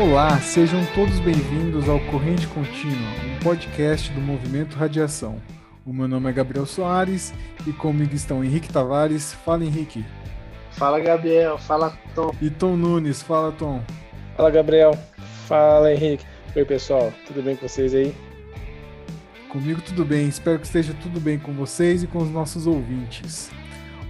Olá, 0.00 0.40
sejam 0.40 0.80
todos 0.94 1.20
bem-vindos 1.20 1.86
ao 1.86 2.00
Corrente 2.06 2.46
Contínua, 2.46 3.10
um 3.22 3.38
podcast 3.44 4.10
do 4.12 4.20
Movimento 4.22 4.74
Radiação. 4.74 5.38
O 5.84 5.92
meu 5.92 6.08
nome 6.08 6.30
é 6.30 6.32
Gabriel 6.32 6.64
Soares 6.64 7.34
e 7.66 7.72
comigo 7.74 8.14
estão 8.14 8.42
Henrique 8.42 8.72
Tavares. 8.72 9.34
Fala, 9.34 9.62
Henrique. 9.62 10.02
Fala, 10.70 10.98
Gabriel. 11.00 11.58
Fala, 11.58 11.98
Tom. 12.14 12.34
E 12.40 12.48
Tom 12.48 12.78
Nunes. 12.78 13.20
Fala, 13.20 13.52
Tom. 13.52 13.82
Fala, 14.38 14.50
Gabriel. 14.50 14.98
Fala, 15.46 15.92
Henrique. 15.92 16.24
Oi, 16.56 16.64
pessoal. 16.64 17.12
Tudo 17.26 17.42
bem 17.42 17.54
com 17.54 17.68
vocês 17.68 17.94
aí? 17.94 18.16
Comigo 19.50 19.82
tudo 19.82 20.02
bem. 20.02 20.26
Espero 20.26 20.58
que 20.58 20.64
esteja 20.64 20.94
tudo 21.02 21.20
bem 21.20 21.38
com 21.38 21.52
vocês 21.52 22.02
e 22.02 22.06
com 22.06 22.20
os 22.20 22.30
nossos 22.30 22.66
ouvintes. 22.66 23.50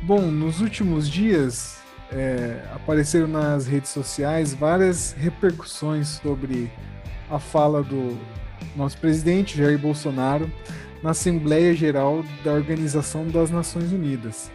Bom, 0.04 0.20
nos 0.20 0.60
últimos 0.60 1.10
dias 1.10 1.79
é, 2.12 2.60
apareceram 2.74 3.28
nas 3.28 3.66
redes 3.66 3.90
sociais 3.90 4.52
várias 4.52 5.12
repercussões 5.12 6.20
sobre 6.22 6.70
a 7.30 7.38
fala 7.38 7.82
do 7.82 8.18
nosso 8.76 8.98
presidente 8.98 9.56
Jair 9.56 9.78
Bolsonaro 9.78 10.50
na 11.02 11.10
Assembleia 11.10 11.74
Geral 11.74 12.24
da 12.44 12.52
Organização 12.52 13.26
das 13.26 13.50
Nações 13.50 13.92
Unidas, 13.92 14.50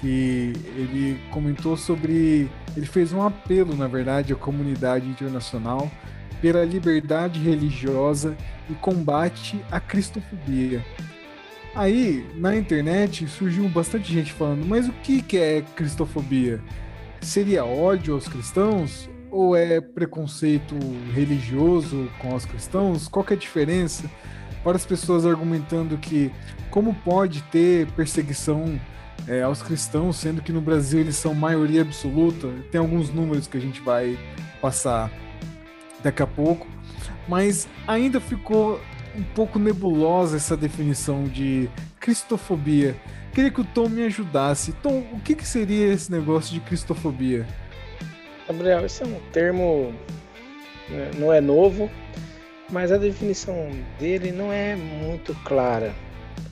que 0.00 0.52
ele 0.76 1.20
comentou 1.30 1.76
sobre, 1.76 2.48
ele 2.76 2.86
fez 2.86 3.12
um 3.12 3.22
apelo, 3.22 3.74
na 3.74 3.88
verdade, 3.88 4.32
à 4.32 4.36
comunidade 4.36 5.08
internacional 5.08 5.90
pela 6.40 6.64
liberdade 6.64 7.40
religiosa 7.40 8.36
e 8.70 8.74
combate 8.74 9.60
à 9.70 9.80
cristofobia. 9.80 10.84
Aí, 11.76 12.26
na 12.34 12.56
internet, 12.56 13.28
surgiu 13.28 13.68
bastante 13.68 14.10
gente 14.10 14.32
falando, 14.32 14.64
mas 14.64 14.88
o 14.88 14.92
que, 15.02 15.20
que 15.20 15.36
é 15.36 15.60
cristofobia? 15.60 16.58
Seria 17.20 17.66
ódio 17.66 18.14
aos 18.14 18.26
cristãos? 18.26 19.10
Ou 19.30 19.54
é 19.54 19.78
preconceito 19.78 20.74
religioso 21.12 22.10
com 22.18 22.34
os 22.34 22.46
cristãos? 22.46 23.08
Qual 23.08 23.26
é 23.28 23.34
a 23.34 23.36
diferença? 23.36 24.10
Várias 24.64 24.86
pessoas 24.86 25.26
argumentando 25.26 25.98
que 25.98 26.32
como 26.70 26.94
pode 26.94 27.42
ter 27.42 27.86
perseguição 27.88 28.80
é, 29.28 29.42
aos 29.42 29.60
cristãos, 29.60 30.16
sendo 30.16 30.40
que 30.40 30.52
no 30.52 30.62
Brasil 30.62 31.00
eles 31.00 31.16
são 31.16 31.34
maioria 31.34 31.82
absoluta. 31.82 32.48
Tem 32.70 32.80
alguns 32.80 33.10
números 33.10 33.46
que 33.46 33.58
a 33.58 33.60
gente 33.60 33.82
vai 33.82 34.18
passar 34.62 35.12
daqui 36.02 36.22
a 36.22 36.26
pouco, 36.26 36.66
mas 37.28 37.68
ainda 37.86 38.18
ficou 38.18 38.80
um 39.16 39.24
pouco 39.34 39.58
nebulosa 39.58 40.36
essa 40.36 40.56
definição 40.56 41.24
de 41.24 41.68
cristofobia. 41.98 42.96
Queria 43.32 43.50
que 43.50 43.60
o 43.60 43.64
Tom 43.64 43.88
me 43.88 44.04
ajudasse. 44.04 44.72
Tom, 44.74 45.04
o 45.12 45.20
que, 45.20 45.34
que 45.34 45.46
seria 45.46 45.92
esse 45.92 46.10
negócio 46.10 46.54
de 46.54 46.60
cristofobia? 46.60 47.46
Gabriel, 48.46 48.86
esse 48.86 49.02
é 49.02 49.06
um 49.06 49.20
termo 49.32 49.92
né, 50.88 51.10
não 51.18 51.32
é 51.32 51.40
novo, 51.40 51.90
mas 52.70 52.92
a 52.92 52.96
definição 52.96 53.70
dele 53.98 54.30
não 54.32 54.52
é 54.52 54.76
muito 54.76 55.34
clara. 55.44 55.94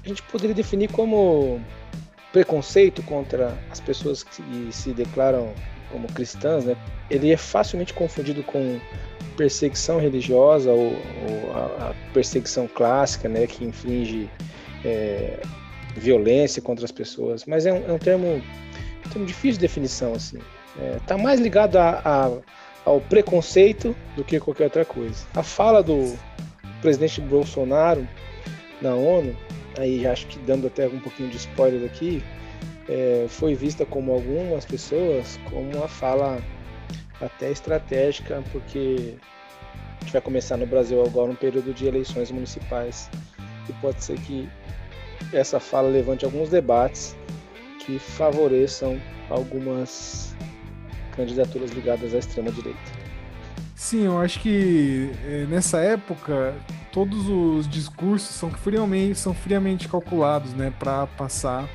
A 0.05 0.09
gente 0.09 0.23
poderia 0.25 0.55
definir 0.55 0.91
como 0.91 1.61
preconceito 2.33 3.03
contra 3.03 3.57
as 3.71 3.81
pessoas 3.81 4.25
que 4.25 4.43
se 4.71 4.93
declaram 4.93 5.55
como 5.95 6.09
cristãs, 6.09 6.65
né? 6.65 6.77
Ele 7.09 7.31
é 7.31 7.37
facilmente 7.37 7.95
confundido 7.95 8.43
com 8.43 8.81
perseguição 9.37 10.01
religiosa 10.01 10.71
ou, 10.71 10.93
ou 10.93 11.53
a, 11.55 11.91
a, 11.91 11.95
perseguição 12.13 12.67
clássica, 12.67 13.29
né, 13.29 13.47
que 13.47 13.65
inflige 13.65 14.29
é, 14.85 15.41
violência 15.97 16.61
contra 16.61 16.85
as 16.85 16.91
pessoas. 16.91 17.45
Mas 17.45 17.65
é 17.65 17.73
um, 17.73 17.89
é 17.89 17.93
um, 17.93 17.99
termo, 17.99 18.43
um 19.07 19.09
termo 19.09 19.25
difícil 19.25 19.53
de 19.53 19.61
definição, 19.61 20.13
assim. 20.15 20.39
Está 20.97 21.15
é, 21.15 21.23
mais 21.23 21.39
ligado 21.39 21.77
a, 21.77 22.01
a, 22.05 22.31
ao 22.85 23.01
preconceito 23.01 23.95
do 24.17 24.25
que 24.25 24.41
qualquer 24.41 24.65
outra 24.65 24.85
coisa. 24.85 25.25
A 25.35 25.43
fala 25.45 25.81
do 25.81 26.19
presidente 26.83 27.21
Bolsonaro 27.21 28.07
na 28.83 28.95
ONU, 28.95 29.37
aí 29.79 30.07
acho 30.07 30.27
que 30.27 30.39
dando 30.41 30.67
até 30.67 30.89
um 30.89 30.99
pouquinho 30.99 31.29
de 31.29 31.37
spoiler 31.37 31.85
aqui, 31.87 32.23
é, 32.89 33.27
foi 33.29 33.55
vista 33.55 33.85
como 33.87 34.13
algumas 34.13 34.65
pessoas 34.65 35.39
como 35.51 35.77
uma 35.77 35.89
fala 35.89 36.43
até 37.21 37.51
estratégica, 37.51 38.43
porque 38.53 39.15
a 39.73 40.05
gente 40.05 40.13
vai 40.13 40.21
começar 40.21 40.57
no 40.57 40.67
Brasil 40.67 41.03
agora 41.03 41.31
um 41.31 41.35
período 41.35 41.73
de 41.73 41.87
eleições 41.87 42.31
municipais 42.31 43.09
e 43.69 43.73
pode 43.75 44.03
ser 44.03 44.19
que 44.21 44.49
essa 45.33 45.59
fala 45.59 45.89
levante 45.89 46.25
alguns 46.25 46.49
debates 46.49 47.17
que 47.79 47.99
favoreçam 47.99 49.01
algumas 49.31 50.35
candidaturas 51.17 51.71
ligadas 51.71 52.15
à 52.15 52.19
extrema 52.19 52.51
direita. 52.51 53.05
Sim, 53.75 54.07
eu 54.07 54.19
acho 54.19 54.41
que 54.41 55.11
é, 55.27 55.47
nessa 55.49 55.79
época 55.81 56.55
todos 56.93 57.29
os 57.29 57.69
discursos 57.69 58.35
são 58.35 58.51
friamente, 58.51 59.19
são 59.19 59.35
friamente 59.35 59.89
calculados, 59.89 60.53
né, 60.55 60.73
para 60.79 61.07
passar 61.07 61.69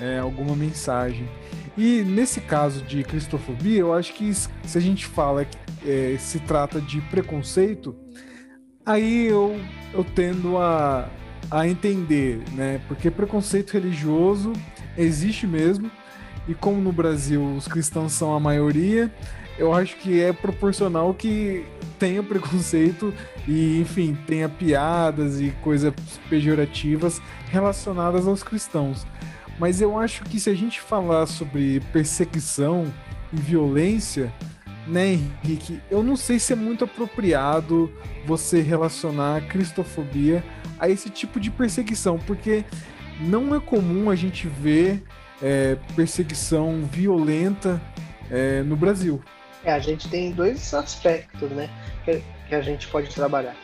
é, 0.00 0.18
alguma 0.18 0.56
mensagem. 0.56 1.28
E 1.76 2.02
nesse 2.02 2.40
caso 2.40 2.82
de 2.82 3.02
cristofobia, 3.04 3.80
eu 3.80 3.94
acho 3.94 4.12
que 4.14 4.32
se 4.34 4.76
a 4.76 4.80
gente 4.80 5.06
fala 5.06 5.44
que 5.44 5.56
é, 5.88 6.16
se 6.18 6.40
trata 6.40 6.80
de 6.80 7.00
preconceito, 7.02 7.96
aí 8.84 9.26
eu, 9.26 9.58
eu 9.92 10.04
tendo 10.04 10.58
a, 10.58 11.08
a 11.50 11.66
entender, 11.68 12.42
né? 12.52 12.80
Porque 12.88 13.10
preconceito 13.10 13.72
religioso 13.72 14.52
existe 14.96 15.46
mesmo, 15.46 15.90
e 16.48 16.54
como 16.54 16.80
no 16.80 16.92
Brasil 16.92 17.42
os 17.56 17.68
cristãos 17.68 18.12
são 18.12 18.34
a 18.34 18.40
maioria, 18.40 19.12
eu 19.58 19.72
acho 19.72 19.96
que 19.96 20.20
é 20.20 20.32
proporcional 20.32 21.12
que 21.12 21.64
tenha 21.98 22.22
preconceito 22.22 23.12
e, 23.46 23.78
enfim, 23.80 24.16
tenha 24.26 24.48
piadas 24.48 25.40
e 25.40 25.50
coisas 25.62 25.92
pejorativas 26.28 27.20
relacionadas 27.50 28.26
aos 28.26 28.42
cristãos. 28.42 29.06
Mas 29.60 29.82
eu 29.82 29.98
acho 29.98 30.24
que 30.24 30.40
se 30.40 30.48
a 30.48 30.54
gente 30.54 30.80
falar 30.80 31.26
sobre 31.26 31.80
perseguição 31.92 32.90
e 33.30 33.36
violência, 33.36 34.32
né, 34.86 35.12
Henrique, 35.12 35.78
eu 35.90 36.02
não 36.02 36.16
sei 36.16 36.38
se 36.38 36.54
é 36.54 36.56
muito 36.56 36.84
apropriado 36.84 37.92
você 38.24 38.62
relacionar 38.62 39.36
a 39.36 39.40
cristofobia 39.42 40.42
a 40.78 40.88
esse 40.88 41.10
tipo 41.10 41.38
de 41.38 41.50
perseguição, 41.50 42.18
porque 42.18 42.64
não 43.20 43.54
é 43.54 43.60
comum 43.60 44.08
a 44.08 44.16
gente 44.16 44.48
ver 44.48 45.02
é, 45.42 45.76
perseguição 45.94 46.88
violenta 46.90 47.78
é, 48.30 48.62
no 48.62 48.76
Brasil. 48.76 49.22
É, 49.62 49.74
a 49.74 49.78
gente 49.78 50.08
tem 50.08 50.32
dois 50.32 50.72
aspectos, 50.72 51.50
né, 51.50 51.68
que, 52.06 52.22
que 52.48 52.54
a 52.54 52.62
gente 52.62 52.88
pode 52.88 53.14
trabalhar 53.14 53.54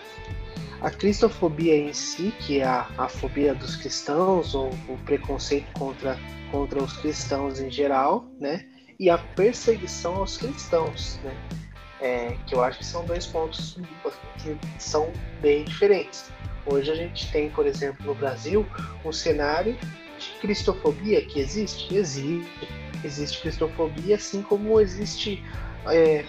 a 0.81 0.91
cristofobia 0.91 1.76
em 1.76 1.92
si, 1.92 2.32
que 2.41 2.60
é 2.60 2.64
a, 2.64 2.88
a 2.98 3.09
fobia 3.09 3.54
dos 3.54 3.76
cristãos, 3.76 4.54
ou 4.54 4.70
o 4.88 4.98
preconceito 5.04 5.66
contra, 5.78 6.19
contra 6.50 6.82
os 6.82 6.97
cristãos 6.98 7.60
em 7.60 7.70
geral, 7.70 8.28
né? 8.38 8.66
E 8.98 9.10
a 9.10 9.19
perseguição 9.19 10.16
aos 10.16 10.36
cristãos, 10.36 11.19
né? 11.22 11.36
É, 12.00 12.36
que 12.47 12.54
eu 12.54 12.62
acho 12.62 12.78
que 12.78 12.84
são 12.84 13.04
dois 13.06 13.26
pontos 13.26 13.78
que 14.42 14.59
são 14.78 15.10
bem 15.41 15.65
diferentes. 15.65 16.31
Hoje 16.66 16.91
a 16.91 16.94
gente 16.94 17.31
tem, 17.32 17.48
por 17.48 17.66
exemplo, 17.66 18.04
no 18.04 18.15
Brasil, 18.15 18.66
um 19.04 19.12
cenário 19.12 19.78
de 20.19 20.28
cristofobia 20.41 21.25
que 21.25 21.41
existe? 21.41 21.94
Existe. 21.94 22.69
Existe 23.03 23.41
cristofobia, 23.41 24.16
assim 24.16 24.42
como 24.42 24.81
existe 24.81 25.42
é, 25.86 26.25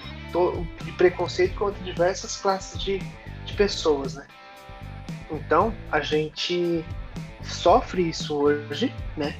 de 0.84 0.92
preconceito 0.94 1.56
contra 1.56 1.82
diversas 1.84 2.38
classes 2.38 2.82
de, 2.82 3.00
de 3.48 3.54
pessoas, 3.54 4.16
né? 4.16 4.26
Então, 5.32 5.74
a 5.92 6.00
gente 6.00 6.86
sofre 7.44 8.10
isso 8.10 8.36
hoje, 8.36 8.94
né? 9.16 9.36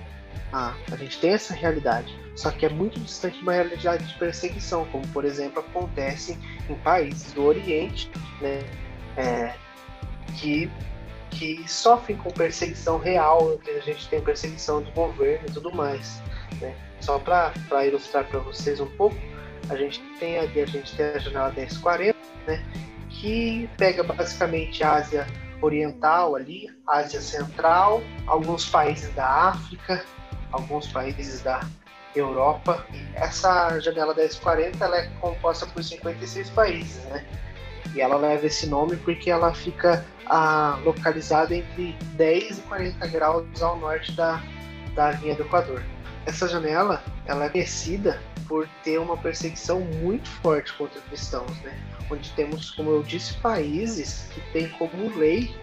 Ah, 0.52 0.74
a 0.92 0.96
gente 0.96 1.20
tem 1.20 1.32
essa 1.32 1.54
realidade, 1.54 2.18
só 2.36 2.52
que 2.52 2.66
é 2.66 2.70
muito 2.70 3.00
distante 3.00 3.38
de 3.38 3.44
uma 3.44 3.54
realidade 3.54 4.06
de 4.06 4.14
perseguição, 4.14 4.86
como 4.86 5.06
por 5.10 5.26
exemplo 5.26 5.60
acontece 5.60 6.38
em 6.70 6.76
países 6.76 7.34
do 7.34 7.44
Oriente, 7.44 8.10
né? 8.42 8.64
É, 9.18 9.54
que, 10.38 10.70
que 11.32 11.70
sofrem 11.70 12.18
com 12.18 12.30
perseguição 12.30 12.98
real, 12.98 13.58
que 13.58 13.72
a 13.72 13.82
gente 13.82 14.08
tem 14.08 14.22
perseguição 14.22 14.82
do 14.82 14.92
governo 14.92 15.48
e 15.48 15.52
tudo 15.52 15.74
mais. 15.74 16.22
Né? 16.62 16.76
Só 17.02 17.20
para 17.20 17.54
ilustrar 17.86 18.26
para 18.26 18.40
vocês 18.40 18.80
um 18.80 18.86
pouco, 18.86 19.18
a 19.70 19.76
gente 19.76 20.00
tem 20.20 20.40
aqui 20.40 20.62
a 20.62 20.66
gente 20.66 20.96
tem 20.96 21.06
a 21.08 21.18
janela 21.18 21.52
1040, 21.52 22.18
né? 22.46 22.64
Que 23.20 23.70
pega 23.78 24.04
basicamente 24.04 24.84
a 24.84 24.94
Ásia 24.94 25.28
Oriental 25.62 26.36
ali, 26.36 26.70
Ásia 26.88 27.20
Central, 27.20 28.02
alguns 28.28 28.70
países 28.70 29.14
da 29.16 29.50
África, 29.50 30.06
alguns 30.52 30.88
países 30.88 31.42
da 31.42 31.62
Europa. 32.16 32.86
Essa 33.16 33.80
janela 33.80 34.14
1040 34.14 34.84
ela 34.84 34.98
é 34.98 35.08
composta 35.20 35.66
por 35.66 35.84
56 35.84 36.50
países, 36.52 37.04
né? 37.06 37.26
E 37.96 38.02
ela 38.02 38.18
leva 38.18 38.46
esse 38.46 38.68
nome 38.68 38.96
porque 38.98 39.32
ela 39.32 39.54
fica 39.54 40.06
ah, 40.28 40.80
localizada 40.84 41.56
entre 41.56 41.94
10 42.16 42.60
e 42.60 42.62
40 42.64 43.08
graus 43.08 43.62
ao 43.62 43.78
norte 43.78 44.12
da, 44.12 44.42
da 44.94 45.12
linha 45.12 45.36
do 45.36 45.44
Equador. 45.44 45.82
Essa 46.26 46.48
janela 46.48 47.02
ela 47.26 47.46
é 47.46 47.50
conhecida 47.50 48.22
por 48.48 48.68
ter 48.84 49.00
uma 49.00 49.18
perseguição 49.18 49.80
muito 49.80 50.30
forte 50.30 50.72
contra 50.74 51.02
cristãos, 51.02 51.52
né? 51.62 51.97
Onde 52.10 52.30
temos, 52.32 52.72
como 52.72 52.92
eu 52.92 53.04
disse, 53.04 53.34
países 53.36 54.28
que 54.34 54.42
têm 54.52 54.70
como 54.70 55.16
lei 55.18 55.54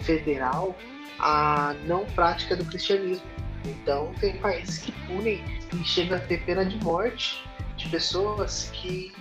federal 0.00 0.76
a 1.18 1.74
não 1.86 2.04
prática 2.06 2.56
do 2.56 2.64
cristianismo. 2.64 3.26
Então, 3.64 4.12
tem 4.20 4.36
países 4.38 4.78
que 4.78 4.92
punem 5.06 5.42
e 5.72 5.84
chega 5.84 6.16
a 6.16 6.20
ter 6.20 6.44
pena 6.44 6.64
de 6.64 6.82
morte 6.82 7.44
de 7.76 7.88
pessoas 7.88 8.70
que, 8.72 9.12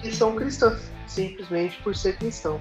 que 0.00 0.14
são 0.14 0.36
cristãs, 0.36 0.90
simplesmente 1.06 1.80
por 1.82 1.96
ser 1.96 2.16
cristão. 2.16 2.60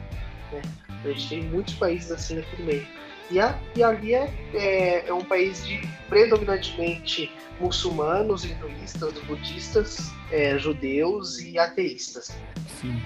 Né? 0.51 0.61
A 1.03 1.07
gente 1.09 1.29
tem 1.29 1.43
muitos 1.43 1.75
países 1.75 2.11
assim 2.11 2.35
naquele 2.35 2.63
meio. 2.63 2.87
E, 3.29 3.39
a, 3.39 3.57
e 3.75 3.83
ali 3.83 4.13
é, 4.13 4.33
é, 4.53 5.07
é 5.07 5.13
um 5.13 5.23
país 5.23 5.65
de 5.65 5.79
predominantemente 6.09 7.31
muçulmanos, 7.59 8.43
hinduístas, 8.43 9.13
budistas, 9.23 10.11
é, 10.31 10.57
judeus 10.57 11.39
e 11.39 11.57
ateístas. 11.57 12.35
Sim. 12.81 13.01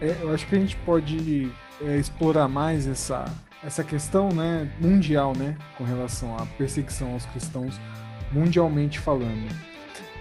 É, 0.00 0.16
eu 0.22 0.32
acho 0.32 0.46
que 0.46 0.56
a 0.56 0.58
gente 0.58 0.76
pode 0.78 1.50
é, 1.82 1.96
explorar 1.96 2.48
mais 2.48 2.86
essa, 2.86 3.24
essa 3.62 3.84
questão 3.84 4.30
né, 4.30 4.70
mundial 4.80 5.34
né, 5.36 5.56
com 5.76 5.84
relação 5.84 6.36
à 6.36 6.46
perseguição 6.46 7.12
aos 7.12 7.26
cristãos, 7.26 7.78
mundialmente 8.32 8.98
falando. 8.98 9.54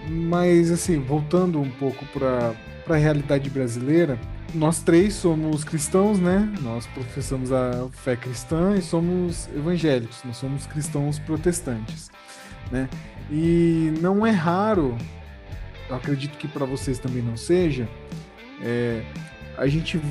Mas, 0.10 0.72
assim, 0.72 1.00
voltando 1.00 1.60
um 1.60 1.70
pouco 1.72 2.06
para 2.08 2.54
a 2.88 2.96
realidade 2.96 3.50
brasileira, 3.50 4.18
nós 4.54 4.81
três 4.81 5.14
somos 5.14 5.64
cristãos, 5.64 6.20
né? 6.20 6.52
Nós 6.62 6.88
professamos 6.88 7.52
a 7.52 7.88
fé 7.92 8.16
cristã 8.16 8.76
e 8.76 8.81
somos 8.81 9.48
evangélicos, 9.56 10.24
nós 10.24 10.38
somos 10.38 10.66
cristãos 10.66 11.20
protestantes, 11.20 12.10
né? 12.72 12.90
E 13.30 13.94
não 14.02 14.26
é 14.26 14.31
raro, 14.31 14.98
acredito 15.90 16.38
que 16.38 16.48
para 16.48 16.66
vocês 16.66 16.98
também 16.98 17.22
não 17.22 17.38
seja, 17.38 17.88
é, 18.62 19.04
a 19.59 19.67
gente 19.67 20.01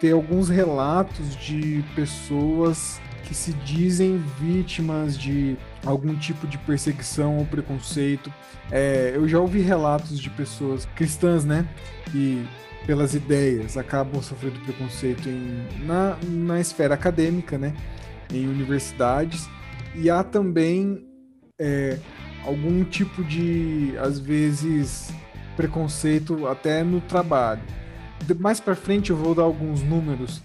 ter 0.00 0.12
alguns 0.12 0.48
relatos 0.48 1.34
de 1.36 1.84
pessoas 1.94 3.00
que 3.24 3.34
se 3.34 3.52
dizem 3.52 4.22
vítimas 4.38 5.18
de 5.18 5.56
algum 5.84 6.14
tipo 6.14 6.46
de 6.46 6.58
perseguição 6.58 7.38
ou 7.38 7.46
preconceito. 7.46 8.32
É, 8.70 9.12
eu 9.14 9.26
já 9.26 9.40
ouvi 9.40 9.60
relatos 9.60 10.20
de 10.20 10.30
pessoas 10.30 10.86
cristãs, 10.94 11.44
né? 11.44 11.66
E 12.14 12.44
pelas 12.86 13.14
ideias 13.14 13.76
acabam 13.76 14.22
sofrendo 14.22 14.60
preconceito 14.60 15.28
em, 15.28 15.66
na, 15.84 16.16
na 16.22 16.60
esfera 16.60 16.94
acadêmica, 16.94 17.58
né? 17.58 17.74
Em 18.32 18.46
universidades. 18.46 19.48
E 19.94 20.10
há 20.10 20.22
também 20.22 21.04
é, 21.58 21.98
algum 22.44 22.84
tipo 22.84 23.24
de, 23.24 23.94
às 23.98 24.18
vezes, 24.18 25.12
preconceito 25.56 26.46
até 26.46 26.84
no 26.84 27.00
trabalho. 27.00 27.62
Mais 28.38 28.60
para 28.60 28.74
frente 28.74 29.10
eu 29.10 29.16
vou 29.16 29.34
dar 29.34 29.42
alguns 29.42 29.82
números 29.82 30.42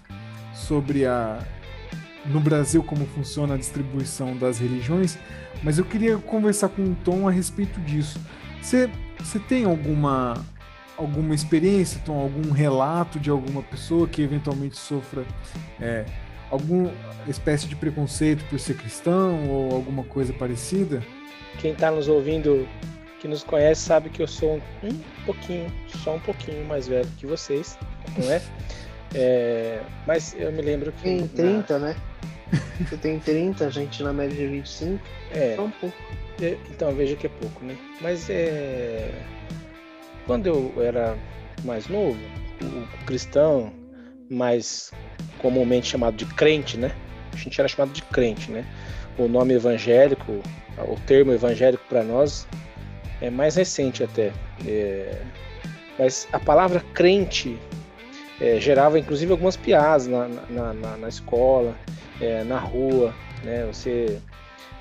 sobre 0.54 1.06
a 1.06 1.38
no 2.26 2.38
Brasil 2.38 2.82
como 2.82 3.06
funciona 3.06 3.54
a 3.54 3.56
distribuição 3.56 4.36
das 4.36 4.58
religiões, 4.58 5.18
mas 5.62 5.78
eu 5.78 5.84
queria 5.84 6.18
conversar 6.18 6.68
com 6.68 6.82
o 6.82 6.94
Tom 7.02 7.26
a 7.26 7.30
respeito 7.30 7.80
disso. 7.80 8.20
Você 8.60 8.88
tem 9.48 9.64
alguma 9.64 10.34
alguma 10.98 11.34
experiência, 11.34 12.00
Tom, 12.04 12.18
algum 12.18 12.50
relato 12.50 13.18
de 13.18 13.30
alguma 13.30 13.62
pessoa 13.62 14.06
que 14.06 14.20
eventualmente 14.20 14.76
sofra 14.76 15.24
é, 15.80 16.04
alguma 16.50 16.92
espécie 17.26 17.66
de 17.66 17.74
preconceito 17.74 18.44
por 18.50 18.60
ser 18.60 18.76
cristão 18.76 19.48
ou 19.48 19.74
alguma 19.74 20.04
coisa 20.04 20.32
parecida? 20.34 21.02
Quem 21.58 21.72
está 21.72 21.90
nos 21.90 22.06
ouvindo, 22.06 22.68
que 23.20 23.28
nos 23.28 23.44
conhece, 23.44 23.82
sabe 23.82 24.08
que 24.08 24.22
eu 24.22 24.26
sou 24.26 24.60
um 24.82 25.00
pouquinho, 25.26 25.70
só 26.02 26.14
um 26.14 26.20
pouquinho 26.20 26.64
mais 26.64 26.88
velho 26.88 27.08
que 27.18 27.26
vocês, 27.26 27.78
não 28.16 28.32
é? 28.32 28.42
é 29.14 29.82
mas 30.06 30.34
eu 30.38 30.50
me 30.50 30.62
lembro 30.62 30.90
que. 30.92 31.02
Tem 31.02 31.28
30, 31.28 31.78
na... 31.78 31.88
né? 31.88 31.96
Você 32.80 32.96
tem 32.96 33.18
30, 33.20 33.66
a 33.66 33.70
gente 33.70 34.02
na 34.02 34.12
média 34.12 34.34
de 34.34 34.46
25. 34.46 35.00
É. 35.32 35.54
Só 35.54 35.64
um 35.64 35.70
pouco. 35.70 35.96
É, 36.42 36.56
então 36.70 36.92
veja 36.94 37.14
que 37.14 37.26
é 37.26 37.30
pouco, 37.30 37.64
né? 37.64 37.76
Mas 38.00 38.28
é. 38.30 39.12
Quando 40.26 40.46
eu 40.46 40.72
era 40.78 41.16
mais 41.62 41.86
novo, 41.88 42.18
o 42.62 43.04
cristão, 43.04 43.72
mais 44.30 44.90
comumente 45.38 45.88
chamado 45.88 46.16
de 46.16 46.24
crente, 46.24 46.78
né? 46.78 46.92
A 47.32 47.36
gente 47.36 47.60
era 47.60 47.68
chamado 47.68 47.92
de 47.92 48.02
crente, 48.02 48.50
né? 48.50 48.64
O 49.18 49.28
nome 49.28 49.54
evangélico, 49.54 50.40
o 50.78 50.96
termo 51.06 51.32
evangélico 51.32 51.84
para 51.88 52.02
nós 52.02 52.46
é 53.20 53.30
mais 53.30 53.56
recente 53.56 54.02
até. 54.02 54.32
É... 54.66 55.22
Mas 55.98 56.26
a 56.32 56.38
palavra 56.38 56.82
crente 56.94 57.58
é, 58.40 58.58
gerava 58.58 58.98
inclusive 58.98 59.30
algumas 59.30 59.56
piadas 59.56 60.06
na, 60.06 60.28
na, 60.48 60.72
na, 60.72 60.96
na 60.96 61.08
escola 61.08 61.74
é, 62.20 62.42
na 62.44 62.58
rua, 62.58 63.14
né? 63.44 63.66
Você, 63.66 64.18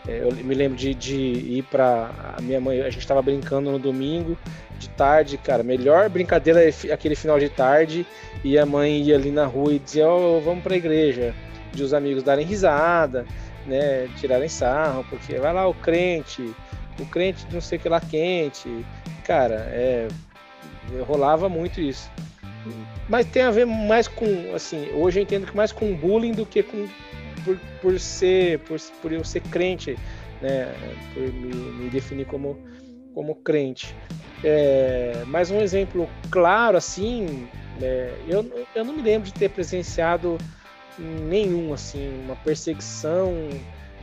é, 0.07 0.21
eu 0.23 0.31
me 0.31 0.55
lembro 0.55 0.77
de, 0.77 0.93
de 0.93 1.15
ir 1.15 1.63
para 1.63 2.11
a 2.37 2.41
minha 2.41 2.61
mãe, 2.61 2.81
a 2.81 2.89
gente 2.89 2.99
estava 2.99 3.21
brincando 3.21 3.71
no 3.71 3.79
domingo 3.79 4.37
de 4.77 4.89
tarde, 4.89 5.37
cara, 5.37 5.61
melhor 5.61 6.09
brincadeira 6.09 6.63
é 6.63 6.93
aquele 6.93 7.15
final 7.15 7.37
de 7.37 7.49
tarde 7.49 8.05
e 8.43 8.57
a 8.57 8.65
mãe 8.65 9.01
ia 9.01 9.15
ali 9.15 9.29
na 9.29 9.45
rua 9.45 9.73
e 9.73 9.79
dizia, 9.79 10.07
oh, 10.07 10.39
vamos 10.39 10.63
para 10.63 10.73
a 10.73 10.77
igreja, 10.77 11.35
de 11.73 11.83
os 11.83 11.93
amigos 11.93 12.23
darem 12.23 12.45
risada, 12.45 13.25
né? 13.65 14.07
Tirarem 14.17 14.47
sarro, 14.47 15.05
porque 15.09 15.35
vai 15.35 15.53
lá 15.53 15.67
o 15.67 15.73
crente, 15.73 16.53
o 16.99 17.05
crente 17.05 17.45
não 17.51 17.61
sei 17.61 17.77
o 17.77 17.81
que 17.81 17.89
lá 17.89 17.99
quente, 17.99 18.85
cara, 19.25 19.67
é 19.71 20.07
rolava 21.05 21.47
muito 21.47 21.79
isso. 21.79 22.09
Mas 23.07 23.25
tem 23.27 23.43
a 23.43 23.51
ver 23.51 23.65
mais 23.65 24.07
com, 24.07 24.53
assim, 24.53 24.89
hoje 24.93 25.19
eu 25.19 25.23
entendo 25.23 25.47
que 25.47 25.55
mais 25.55 25.71
com 25.71 25.95
bullying 25.95 26.31
do 26.31 26.45
que 26.45 26.63
com 26.63 26.87
por, 27.43 27.57
por 27.81 27.99
ser, 27.99 28.59
por, 28.59 28.79
por 29.01 29.11
eu 29.11 29.23
ser 29.23 29.41
crente, 29.41 29.97
né? 30.41 30.73
Por 31.13 31.23
me, 31.33 31.53
me 31.53 31.89
definir 31.89 32.25
como, 32.25 32.57
como 33.13 33.35
crente. 33.35 33.95
É, 34.43 35.23
mais 35.27 35.51
um 35.51 35.59
exemplo 35.59 36.09
claro, 36.29 36.77
assim, 36.77 37.47
é, 37.81 38.13
eu, 38.27 38.67
eu 38.75 38.85
não 38.85 38.93
me 38.93 39.01
lembro 39.01 39.27
de 39.27 39.33
ter 39.33 39.49
presenciado 39.49 40.37
nenhum, 40.97 41.73
assim, 41.73 42.09
uma 42.25 42.35
perseguição 42.35 43.33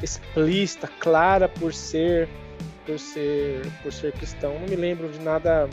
explícita, 0.03 0.89
clara 0.99 1.49
por 1.49 1.73
ser, 1.73 2.29
por 2.87 2.99
ser, 2.99 3.67
por 3.83 3.93
ser 3.93 4.13
cristão. 4.13 4.59
Não 4.59 4.69
me 4.69 4.77
lembro 4.77 5.09
de 5.09 5.19
nada 5.19 5.69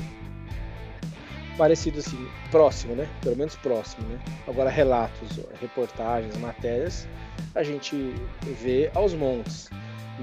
parecido 1.58 2.00
assim, 2.00 2.28
próximo, 2.52 2.96
né? 2.96 3.08
Pelo 3.22 3.38
menos 3.38 3.56
próximo, 3.56 4.08
né? 4.08 4.20
Agora 4.48 4.70
relatos, 4.70 5.40
reportagens, 5.62 6.36
matérias, 6.38 7.08
a 7.56 7.64
gente 7.64 8.14
vê 8.62 8.90
aos 8.96 9.14
montes, 9.14 9.70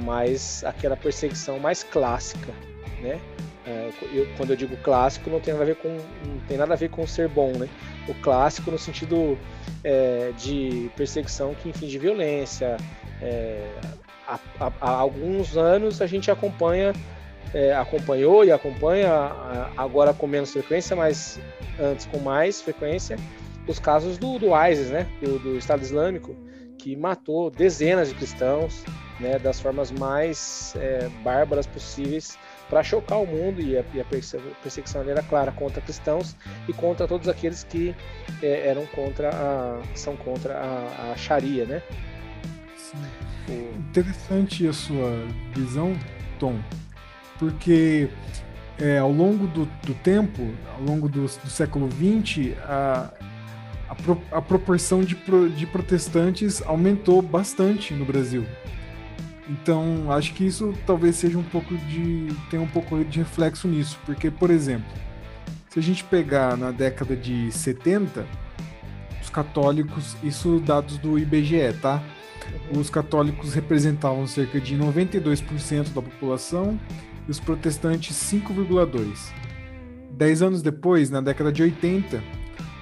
mas 0.05 0.65
aquela 0.65 0.97
perseguição 0.97 1.59
mais 1.59 1.83
clássica, 1.83 2.53
né? 3.01 3.21
É, 3.67 3.91
eu, 4.13 4.27
quando 4.37 4.51
eu 4.51 4.57
digo 4.57 4.77
clássico, 4.79 5.31
não 5.31 5.39
tem 5.39 5.53
nada 5.53 5.65
a 5.65 5.67
ver 5.67 5.77
com 5.77 5.89
não 5.89 6.41
tem 6.49 6.57
nada 6.57 6.75
a 6.75 6.77
ver 6.77 6.91
com 6.91 7.07
ser 7.07 7.29
bom, 7.29 7.53
né? 7.53 7.69
O 8.09 8.15
clássico 8.15 8.71
no 8.71 8.79
sentido 8.79 9.39
é, 9.85 10.33
de 10.37 10.91
perseguição 10.97 11.55
que 11.55 11.69
inflige 11.69 11.99
violência. 11.99 12.77
É, 13.23 13.71
há, 14.61 14.73
há, 14.81 14.91
alguns 14.91 15.57
anos 15.57 16.01
a 16.01 16.07
gente 16.07 16.31
acompanha, 16.31 16.93
é, 17.55 17.75
acompanhou 17.75 18.45
e 18.45 18.53
acompanha 18.53 19.11
agora 19.77 20.13
com 20.13 20.27
menos 20.27 20.53
frequência, 20.53 20.95
mas 20.95 21.41
antes 21.79 22.07
com 22.07 22.19
mais 22.19 22.61
frequência, 22.61 23.17
os 23.67 23.79
casos 23.79 24.19
do, 24.19 24.39
do 24.39 24.49
ISIS, 24.69 24.91
né? 24.91 25.07
do, 25.23 25.39
do 25.39 25.57
Estado 25.57 25.83
Islâmico, 25.83 26.35
que 26.79 26.97
matou 26.97 27.51
dezenas 27.51 28.09
de 28.09 28.15
cristãos, 28.15 28.85
né, 29.21 29.39
das 29.39 29.61
formas 29.61 29.91
mais 29.91 30.75
é, 30.77 31.09
bárbaras 31.23 31.67
possíveis 31.67 32.39
para 32.71 32.83
chocar 32.83 33.21
o 33.21 33.27
mundo 33.27 33.61
e 33.61 33.77
a, 33.77 33.85
e 33.93 34.01
a, 34.01 34.05
perseguição 34.63 35.03
era 35.03 35.23
clara 35.23 35.53
contra 35.53 35.83
cristãos 35.83 36.35
e 36.67 36.73
contra 36.73 37.07
todos 37.07 37.29
aqueles 37.29 37.65
que 37.65 37.95
é, 38.43 38.69
eram 38.69 38.87
contra 38.87 39.29
a 39.29 39.83
são 39.95 40.17
contra 40.17 40.57
a, 40.57 41.13
a 41.13 41.17
Sharia, 41.17 41.67
né? 41.67 41.83
Sim. 42.77 43.30
Interessante 43.49 44.67
a 44.67 44.73
sua 44.73 45.27
visão, 45.55 45.97
Tom, 46.39 46.59
porque 47.39 48.09
é, 48.79 48.99
ao 48.99 49.11
longo 49.11 49.47
do, 49.47 49.67
do, 49.85 49.95
tempo, 49.95 50.55
ao 50.75 50.83
longo 50.83 51.09
do, 51.09 51.23
do 51.23 51.51
século 51.51 51.89
XX, 51.91 52.57
a, 52.65 53.11
a, 53.89 53.95
pro, 53.95 54.23
a 54.31 54.41
proporção 54.41 55.03
de, 55.03 55.15
pro, 55.15 55.49
de 55.51 55.67
protestantes 55.67 56.63
aumentou 56.63 57.21
bastante 57.21 57.93
no 57.93 58.05
Brasil. 58.05 58.47
Então, 59.49 60.13
acho 60.13 60.33
que 60.35 60.47
isso 60.47 60.73
talvez 60.87 61.17
seja 61.17 61.37
um 61.37 61.43
pouco 61.43 61.77
de. 61.77 62.29
tenha 62.49 62.63
um 62.63 62.69
pouco 62.69 63.05
de 63.05 63.19
reflexo 63.19 63.67
nisso. 63.67 63.99
Porque, 64.07 64.31
por 64.31 64.49
exemplo, 64.49 64.89
se 65.69 65.79
a 65.79 65.83
gente 65.83 66.05
pegar 66.05 66.57
na 66.57 66.71
década 66.71 67.17
de 67.17 67.51
70, 67.51 68.25
os 69.21 69.29
católicos, 69.29 70.17
isso 70.23 70.61
dados 70.61 70.99
do 70.99 71.19
IBGE, 71.19 71.73
tá? 71.83 72.01
Os 72.77 72.89
católicos 72.89 73.55
representavam 73.55 74.27
cerca 74.27 74.61
de 74.61 74.77
92% 74.77 75.93
da 75.93 76.03
população 76.03 76.79
e 77.27 77.31
os 77.31 77.41
protestantes 77.41 78.17
5,2%. 78.17 79.33
Dez 80.11 80.43
anos 80.43 80.63
depois, 80.63 81.11
na 81.11 81.21
década 81.21 81.51
de 81.51 81.63
80, 81.63 82.23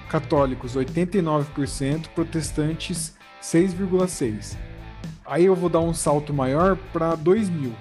católicos 0.09 0.75
89%, 0.75 2.09
protestantes 2.09 3.17
6,6%. 3.41 4.57
Aí 5.25 5.45
eu 5.45 5.55
vou 5.55 5.69
dar 5.69 5.79
um 5.79 5.93
salto 5.93 6.33
maior 6.33 6.75
para 6.91 7.15
2000. 7.15 7.71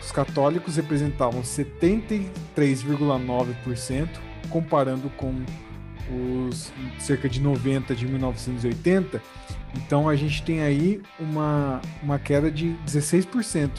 Os 0.00 0.10
católicos 0.12 0.76
representavam 0.76 1.42
73,9%, 1.42 4.08
comparando 4.48 5.10
com 5.10 5.34
os 6.48 6.72
cerca 6.98 7.28
de 7.28 7.38
90 7.40 7.94
de 7.94 8.06
1980. 8.06 9.20
Então 9.76 10.08
a 10.08 10.16
gente 10.16 10.42
tem 10.42 10.60
aí 10.60 11.00
uma, 11.18 11.80
uma 12.02 12.18
queda 12.18 12.50
de 12.50 12.76
16%. 12.86 13.70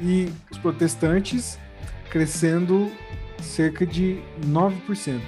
E 0.00 0.30
os 0.50 0.58
protestantes 0.58 1.58
crescendo 2.10 2.90
cerca 3.40 3.86
de 3.86 4.20
9%. 4.46 5.20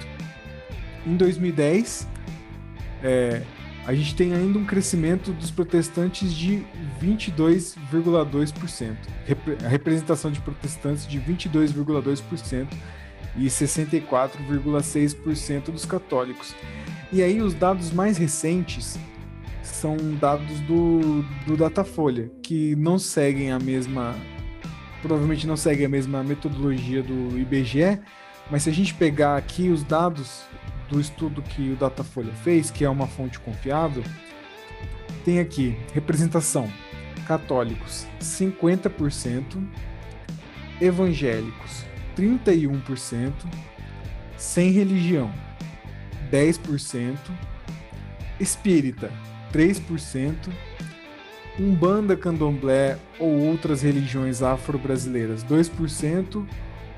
Em 1.05 1.17
2010, 1.17 2.07
é, 3.03 3.41
a 3.85 3.93
gente 3.93 4.15
tem 4.15 4.33
ainda 4.33 4.57
um 4.57 4.65
crescimento 4.65 5.33
dos 5.33 5.51
protestantes 5.51 6.33
de 6.33 6.65
22,2%. 7.01 8.95
A 9.63 9.67
representação 9.67 10.31
de 10.31 10.39
protestantes 10.39 11.05
de 11.05 11.19
22,2% 11.19 12.69
e 13.35 13.47
64,6% 13.47 15.65
dos 15.65 15.83
católicos. 15.85 16.55
E 17.11 17.21
aí 17.21 17.41
os 17.41 17.53
dados 17.53 17.91
mais 17.91 18.17
recentes 18.17 18.97
são 19.83 19.97
dados 20.17 20.61
do, 20.61 21.23
do 21.45 21.57
Datafolha, 21.57 22.31
que 22.41 22.73
não 22.77 22.97
seguem 22.97 23.51
a 23.51 23.59
mesma. 23.59 24.15
Provavelmente 25.01 25.45
não 25.45 25.57
seguem 25.57 25.85
a 25.85 25.89
mesma 25.89 26.23
metodologia 26.23 27.03
do 27.03 27.37
IBGE, 27.37 27.99
mas 28.49 28.63
se 28.63 28.69
a 28.69 28.73
gente 28.73 28.93
pegar 28.93 29.35
aqui 29.35 29.67
os 29.67 29.83
dados 29.83 30.45
do 30.89 31.01
estudo 31.01 31.41
que 31.41 31.71
o 31.71 31.75
Datafolha 31.75 32.31
fez, 32.31 32.71
que 32.71 32.85
é 32.85 32.89
uma 32.89 33.07
fonte 33.07 33.37
confiável, 33.41 34.01
tem 35.25 35.41
aqui 35.41 35.77
representação: 35.93 36.71
católicos 37.27 38.07
50%, 38.21 39.61
evangélicos 40.79 41.83
31%, 42.15 43.33
sem 44.37 44.71
religião 44.71 45.29
10%, 46.31 47.17
espírita 48.39 49.11
3%, 49.53 50.35
Umbanda, 51.59 52.17
Candomblé 52.17 52.97
ou 53.19 53.29
outras 53.47 53.83
religiões 53.83 54.41
afro-brasileiras 54.41 55.43
2%, 55.43 56.45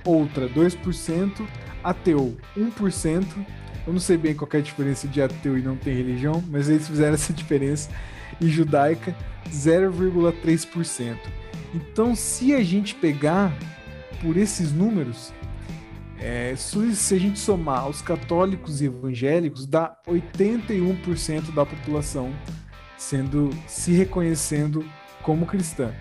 outra 0.05 0.47
2%, 0.47 1.45
ateu 1.83 2.37
1%, 2.57 3.25
eu 3.85 3.93
não 3.93 3.99
sei 3.99 4.17
bem 4.17 4.33
qual 4.33 4.49
é 4.53 4.57
a 4.57 4.61
diferença 4.61 5.07
de 5.07 5.21
ateu 5.21 5.57
e 5.57 5.61
não 5.61 5.75
ter 5.75 5.93
religião, 5.93 6.43
mas 6.49 6.69
eles 6.69 6.87
fizeram 6.87 7.13
essa 7.15 7.33
diferença. 7.33 7.89
E 8.41 8.47
judaica, 8.47 9.15
0,3%. 9.49 11.15
Então, 11.73 12.15
se 12.15 12.53
a 12.53 12.63
gente 12.63 12.95
pegar 12.95 13.55
por 14.21 14.37
esses 14.37 14.71
números, 14.71 15.31
é, 16.19 16.55
se 16.55 17.15
a 17.15 17.19
gente 17.19 17.39
somar 17.39 17.89
os 17.89 18.01
católicos 18.01 18.81
e 18.81 18.85
evangélicos, 18.85 19.65
dá 19.65 19.97
81% 20.07 21.53
da 21.53 21.65
população 21.65 22.33
sendo 22.97 23.49
se 23.67 23.91
reconhecendo 23.91 24.85
como 25.21 25.45
cristã. 25.45 25.93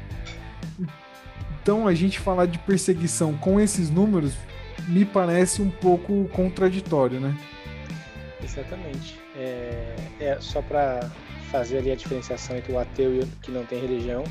Então, 1.63 1.89
a 1.89 1.95
gente 1.95 2.21
falar 2.21 2.47
de 2.47 2.59
perseguição 2.59 3.37
com 3.37 3.61
esses 3.61 3.91
números 3.91 4.35
me 4.87 5.05
parece 5.05 5.63
um 5.63 5.71
pouco 5.71 6.29
contraditório, 6.29 7.19
né? 7.19 7.35
Exatamente. 8.43 9.19
É, 9.37 9.97
é 10.21 10.37
só 10.41 10.61
para 10.61 11.11
fazer 11.51 11.79
ali 11.79 11.91
a 11.91 11.97
diferenciação 11.97 12.57
entre 12.57 12.73
o 12.73 12.79
ateu 12.79 13.15
e 13.15 13.21
o 13.21 13.27
que 13.41 13.51
não 13.51 13.65
tem 13.65 13.81
religião, 13.81 14.25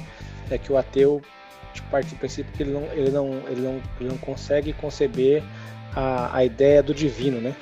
é 0.49 0.57
que 0.57 0.71
o 0.71 0.77
ateu 0.77 1.21
tipo, 1.73 1.89
parte 1.89 2.09
do 2.09 2.15
princípio 2.17 2.51
que 2.53 2.63
ele 2.63 2.71
não, 2.71 2.83
ele 2.93 3.09
não, 3.09 3.33
ele 3.49 3.61
não, 3.61 3.81
ele 3.99 4.09
não 4.09 4.17
consegue 4.17 4.73
conceber 4.73 5.43
a, 5.95 6.37
a 6.37 6.45
ideia 6.45 6.81
do 6.81 6.93
divino, 6.93 7.39
né? 7.39 7.55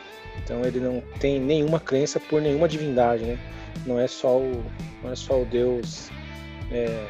Então 0.44 0.64
ele 0.66 0.80
não 0.80 1.02
tem 1.20 1.40
nenhuma 1.40 1.80
crença 1.80 2.20
por 2.20 2.42
nenhuma 2.42 2.68
divindade, 2.68 3.24
né? 3.24 3.38
Não 3.86 4.00
é 4.00 4.08
só 4.08 4.38
o, 4.38 4.64
não 5.04 5.12
é 5.12 5.16
só 5.16 5.42
o 5.42 5.46
Deus 5.46 6.10
é, 6.72 7.06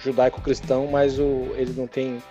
judaico-cristão, 0.00 0.86
mas 0.86 1.18
o, 1.18 1.52
ele 1.56 1.72
não 1.76 1.86
tem 1.86 2.22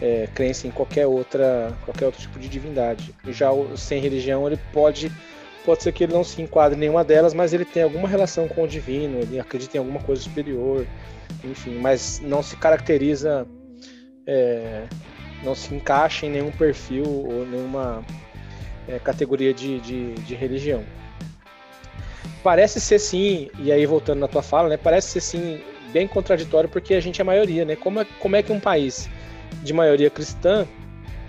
é, 0.00 0.28
crença 0.34 0.66
em 0.66 0.70
qualquer 0.70 1.06
outra 1.06 1.76
qualquer 1.84 2.06
outro 2.06 2.20
tipo 2.20 2.38
de 2.38 2.48
divindade. 2.48 3.14
Já 3.28 3.50
o 3.52 3.76
sem 3.76 4.00
religião 4.00 4.46
ele 4.46 4.58
pode 4.72 5.12
pode 5.64 5.82
ser 5.82 5.92
que 5.92 6.04
ele 6.04 6.12
não 6.12 6.24
se 6.24 6.40
enquadre 6.40 6.76
em 6.76 6.80
nenhuma 6.80 7.04
delas, 7.04 7.34
mas 7.34 7.52
ele 7.52 7.64
tem 7.64 7.82
alguma 7.82 8.08
relação 8.08 8.48
com 8.48 8.62
o 8.62 8.68
divino, 8.68 9.18
ele 9.18 9.38
acredita 9.38 9.76
em 9.76 9.80
alguma 9.80 10.00
coisa 10.00 10.22
superior, 10.22 10.86
enfim, 11.44 11.78
mas 11.78 12.20
não 12.20 12.42
se 12.42 12.56
caracteriza, 12.56 13.46
é, 14.26 14.86
não 15.42 15.54
se 15.54 15.74
encaixa 15.74 16.26
em 16.26 16.30
nenhum 16.30 16.50
perfil 16.50 17.04
ou 17.04 17.46
nenhuma 17.46 18.04
é, 18.88 18.98
categoria 18.98 19.54
de, 19.54 19.80
de, 19.80 20.14
de, 20.14 20.34
religião. 20.34 20.84
Parece 22.42 22.80
ser 22.80 22.98
sim, 22.98 23.50
e 23.58 23.70
aí 23.70 23.84
voltando 23.86 24.20
na 24.20 24.28
tua 24.28 24.42
fala, 24.42 24.68
né, 24.68 24.76
parece 24.76 25.08
ser 25.08 25.20
sim 25.20 25.60
bem 25.92 26.06
contraditório 26.06 26.68
porque 26.68 26.94
a 26.94 27.00
gente 27.00 27.20
é 27.20 27.24
maioria, 27.24 27.64
né? 27.64 27.76
Como 27.76 28.00
é, 28.00 28.06
como 28.18 28.36
é 28.36 28.42
que 28.42 28.52
um 28.52 28.60
país 28.60 29.08
de 29.62 29.72
maioria 29.72 30.08
cristã 30.08 30.66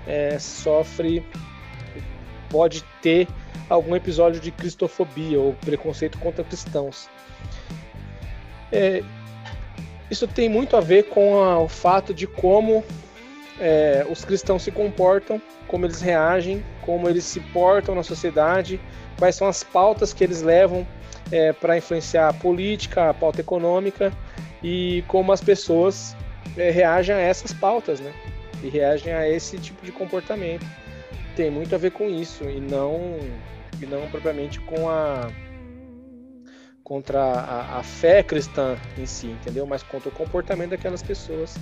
é, 0.08 0.38
sofre, 0.40 1.26
pode 2.50 2.84
ter 3.02 3.28
algum 3.70 3.96
episódio 3.96 4.40
de 4.40 4.52
cristofobia 4.52 5.40
ou 5.40 5.54
preconceito 5.54 6.18
contra 6.20 6.44
cristãos. 6.44 7.10
É, 8.72 9.04
isso 10.12 10.28
tem 10.28 10.50
muito 10.50 10.76
a 10.76 10.82
ver 10.82 11.04
com 11.04 11.42
a, 11.42 11.58
o 11.58 11.70
fato 11.70 12.14
de 12.14 12.28
como 12.28 12.84
é, 13.58 14.06
os 14.10 14.26
cristãos 14.26 14.62
se 14.62 14.72
comportam, 14.72 15.42
como 15.68 15.86
eles 15.86 16.02
reagem, 16.02 16.64
como 16.82 17.08
eles 17.08 17.24
se 17.24 17.40
portam 17.40 17.96
na 17.96 18.04
sociedade, 18.04 18.80
quais 19.18 19.36
são 19.36 19.48
as 19.48 19.64
pautas 19.64 20.12
que 20.12 20.22
eles 20.22 20.42
levam 20.42 20.86
é, 21.32 21.54
para 21.54 21.78
influenciar 21.78 22.28
a 22.28 22.34
política, 22.34 23.10
a 23.10 23.14
pauta 23.14 23.40
econômica 23.40 24.12
e 24.62 25.02
como 25.08 25.32
as 25.32 25.40
pessoas 25.40 26.16
é, 26.58 26.70
reagem 26.70 27.16
a 27.16 27.20
essas 27.20 27.54
pautas, 27.54 28.02
né? 28.02 28.14
E 28.62 28.68
reagem 28.68 29.14
a 29.14 29.28
esse 29.28 29.58
tipo 29.58 29.86
de 29.86 29.94
comportamento. 29.94 30.66
Tem 31.36 31.50
muito 31.50 31.74
a 31.74 31.78
ver 31.78 31.92
com 31.92 32.10
isso 32.10 32.44
e 32.44 32.60
não 32.60 33.18
e 33.82 33.86
não 33.86 34.08
propriamente 34.10 34.60
com 34.60 34.90
a 34.90 35.32
contra 36.92 37.22
a, 37.22 37.80
a 37.80 37.84
fé 37.84 38.22
cristã 38.22 38.76
em 38.98 39.06
si, 39.06 39.28
entendeu? 39.28 39.66
Mas 39.66 39.82
contra 39.82 40.10
o 40.10 40.12
comportamento 40.12 40.72
daquelas 40.72 41.02
pessoas 41.02 41.58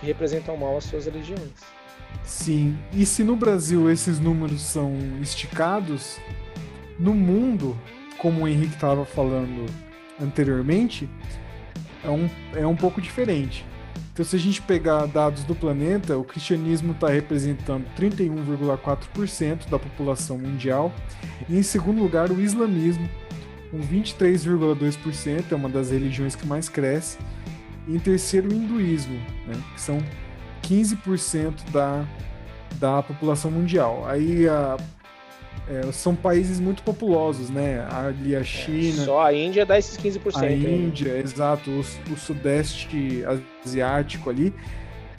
que 0.00 0.06
representam 0.06 0.56
mal 0.56 0.78
as 0.78 0.84
suas 0.84 1.04
religiões. 1.04 1.52
Sim, 2.22 2.78
e 2.90 3.04
se 3.04 3.22
no 3.22 3.36
Brasil 3.36 3.90
esses 3.90 4.18
números 4.18 4.62
são 4.62 4.96
esticados, 5.20 6.18
no 6.98 7.12
mundo, 7.12 7.78
como 8.16 8.44
o 8.44 8.48
Henrique 8.48 8.72
estava 8.72 9.04
falando 9.04 9.66
anteriormente, 10.18 11.10
é 12.02 12.08
um, 12.08 12.30
é 12.56 12.66
um 12.66 12.74
pouco 12.74 13.02
diferente. 13.02 13.66
Então, 14.14 14.24
se 14.24 14.34
a 14.34 14.38
gente 14.38 14.62
pegar 14.62 15.04
dados 15.06 15.44
do 15.44 15.54
planeta, 15.54 16.16
o 16.16 16.24
cristianismo 16.24 16.92
está 16.92 17.08
representando 17.08 17.84
31,4% 17.98 19.68
da 19.68 19.78
população 19.78 20.38
mundial. 20.38 20.90
E 21.48 21.58
em 21.58 21.62
segundo 21.62 22.00
lugar, 22.00 22.30
o 22.30 22.40
islamismo, 22.40 23.06
com 23.74 23.80
23,2%, 23.80 25.50
é 25.50 25.54
uma 25.56 25.68
das 25.68 25.90
religiões 25.90 26.36
que 26.36 26.46
mais 26.46 26.68
cresce. 26.68 27.18
E 27.88 27.96
em 27.96 27.98
terceiro, 27.98 28.48
o 28.48 28.54
hinduísmo, 28.54 29.16
né, 29.46 29.60
que 29.74 29.80
são 29.80 29.98
15% 30.62 31.70
da, 31.72 32.06
da 32.76 33.02
população 33.02 33.50
mundial. 33.50 34.04
Aí 34.06 34.48
a 34.48 34.76
é, 35.66 35.90
são 35.92 36.14
países 36.14 36.60
muito 36.60 36.82
populosos, 36.82 37.48
né? 37.48 37.86
Ali 37.90 38.36
a 38.36 38.40
é, 38.40 38.44
China. 38.44 39.02
É, 39.02 39.04
só 39.04 39.24
a 39.24 39.32
Índia 39.32 39.64
dá 39.64 39.78
esses 39.78 39.96
15%. 39.96 40.42
A 40.42 40.50
Índia, 40.52 41.18
exato, 41.18 41.70
o, 41.70 41.80
o, 41.80 42.16
Sudeste 42.16 43.24
Asiático 43.64 44.28
ali. 44.28 44.52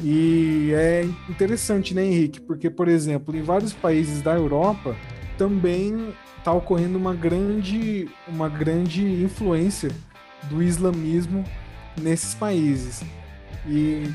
E 0.03 0.71
é 0.74 1.03
interessante, 1.29 1.95
né, 1.95 2.05
Henrique? 2.05 2.39
Porque, 2.41 2.69
por 2.69 2.88
exemplo, 2.88 3.35
em 3.35 3.41
vários 3.41 3.74
países 3.74 4.21
da 4.21 4.33
Europa 4.33 4.95
também 5.38 6.13
está 6.46 6.54
ocorrendo 6.54 6.96
uma 6.96 7.16
grande, 7.16 8.08
uma 8.28 8.48
grande 8.48 9.04
influência 9.04 9.90
do 10.44 10.62
islamismo 10.62 11.44
nesses 12.00 12.36
países. 12.36 13.04
E 13.68 14.08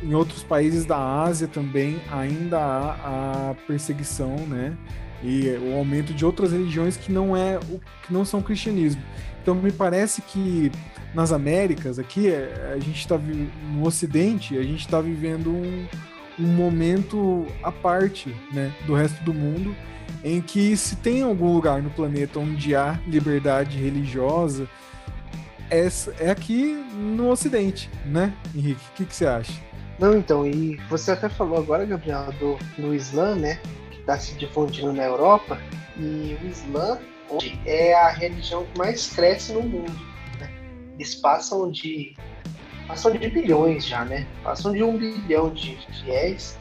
em 0.00 0.14
outros 0.14 0.44
países 0.44 0.84
da 0.84 0.96
Ásia 0.96 1.48
também 1.48 2.00
ainda 2.12 2.60
há 2.60 3.50
a 3.50 3.54
perseguição, 3.66 4.36
né? 4.46 4.76
e 5.20 5.48
o 5.60 5.76
aumento 5.76 6.14
de 6.14 6.24
outras 6.24 6.52
religiões 6.52 6.96
que 6.96 7.10
não 7.10 7.36
é 7.36 7.58
o 7.58 7.80
que 8.06 8.12
não 8.12 8.24
são 8.24 8.40
cristianismo. 8.40 9.02
Então 9.42 9.52
me 9.52 9.72
parece 9.72 10.22
que 10.22 10.70
nas 11.12 11.32
Américas 11.32 11.98
aqui 11.98 12.32
a 12.72 12.78
gente 12.78 13.00
está 13.00 13.18
no 13.18 13.84
Ocidente 13.84 14.56
a 14.56 14.62
gente 14.62 14.82
está 14.82 15.00
vivendo 15.00 15.50
um, 15.50 15.88
um 16.38 16.46
momento 16.46 17.46
à 17.62 17.72
parte 17.72 18.34
né, 18.52 18.72
do 18.86 18.94
resto 18.94 19.22
do 19.24 19.34
mundo 19.34 19.74
em 20.24 20.40
que 20.40 20.76
se 20.76 20.96
tem 20.96 21.22
algum 21.22 21.52
lugar 21.52 21.82
no 21.82 21.90
planeta 21.90 22.38
onde 22.38 22.74
há 22.74 22.98
liberdade 23.06 23.78
religiosa 23.78 24.68
é, 25.70 25.86
é 26.18 26.30
aqui 26.30 26.72
no 26.94 27.30
Ocidente, 27.30 27.90
né, 28.04 28.34
Henrique? 28.54 28.80
O 28.90 28.92
que, 28.94 29.04
que 29.04 29.14
você 29.14 29.26
acha? 29.26 29.52
Não, 29.98 30.16
então, 30.16 30.46
e 30.46 30.76
você 30.88 31.10
até 31.10 31.28
falou 31.28 31.58
agora, 31.58 31.84
Gabriel, 31.84 32.32
do, 32.38 32.56
do 32.80 32.94
Islã, 32.94 33.34
né? 33.34 33.60
Que 33.90 33.98
está 33.98 34.18
se 34.18 34.34
difundindo 34.34 34.92
na 34.92 35.04
Europa. 35.04 35.60
E 35.96 36.38
o 36.40 36.46
Islã 36.46 36.98
é 37.66 37.94
a 37.94 38.08
religião 38.08 38.64
que 38.64 38.78
mais 38.78 39.08
cresce 39.08 39.52
no 39.52 39.62
mundo. 39.62 39.92
Né? 40.38 40.48
Eles 40.94 41.16
passam 41.16 41.70
de. 41.70 42.16
Passam 42.88 43.12
de 43.12 43.28
bilhões 43.28 43.84
já, 43.84 44.02
né? 44.02 44.26
Passam 44.42 44.72
de 44.72 44.82
um 44.82 44.96
bilhão 44.96 45.50
de 45.50 45.76
fiéis. 46.02 46.58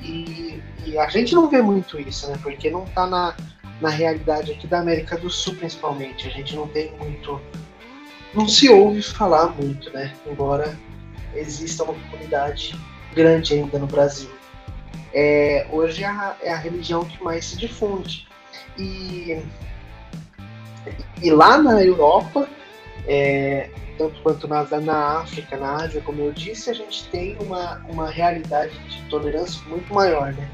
E, 0.00 0.58
e 0.86 0.98
a 0.98 1.06
gente 1.08 1.34
não 1.34 1.50
vê 1.50 1.60
muito 1.60 2.00
isso, 2.00 2.28
né? 2.30 2.38
Porque 2.42 2.70
não 2.70 2.84
está 2.84 3.06
na, 3.06 3.36
na 3.78 3.90
realidade 3.90 4.52
aqui 4.52 4.66
da 4.66 4.80
América 4.80 5.18
do 5.18 5.28
Sul, 5.28 5.54
principalmente. 5.56 6.26
A 6.26 6.30
gente 6.30 6.56
não 6.56 6.66
tem 6.66 6.96
muito. 6.96 7.38
Não 8.32 8.48
se 8.48 8.70
ouve 8.70 9.02
falar 9.02 9.50
muito, 9.50 9.92
né? 9.92 10.14
Embora 10.26 10.76
exista 11.34 11.84
uma 11.84 11.94
comunidade 11.94 12.74
grande 13.14 13.54
ainda 13.54 13.78
no 13.78 13.86
Brasil. 13.86 14.30
É, 15.12 15.66
hoje 15.70 16.02
é 16.02 16.06
a, 16.06 16.36
é 16.42 16.52
a, 16.52 16.56
religião 16.56 17.04
que 17.04 17.22
mais 17.22 17.44
se 17.44 17.56
difunde. 17.58 18.26
E, 18.78 19.40
e 21.22 21.30
lá 21.30 21.58
na 21.58 21.84
Europa, 21.84 22.48
é, 23.06 23.68
tanto 23.98 24.20
quanto 24.22 24.48
na, 24.48 24.64
na 24.80 25.18
África, 25.20 25.56
na 25.56 25.76
Ásia, 25.76 26.00
como 26.00 26.22
eu 26.22 26.32
disse, 26.32 26.70
a 26.70 26.74
gente 26.74 27.08
tem 27.08 27.36
uma, 27.40 27.78
uma 27.88 28.10
realidade 28.10 28.76
de 28.88 29.02
tolerância 29.08 29.60
muito 29.68 29.92
maior, 29.92 30.32
né? 30.32 30.48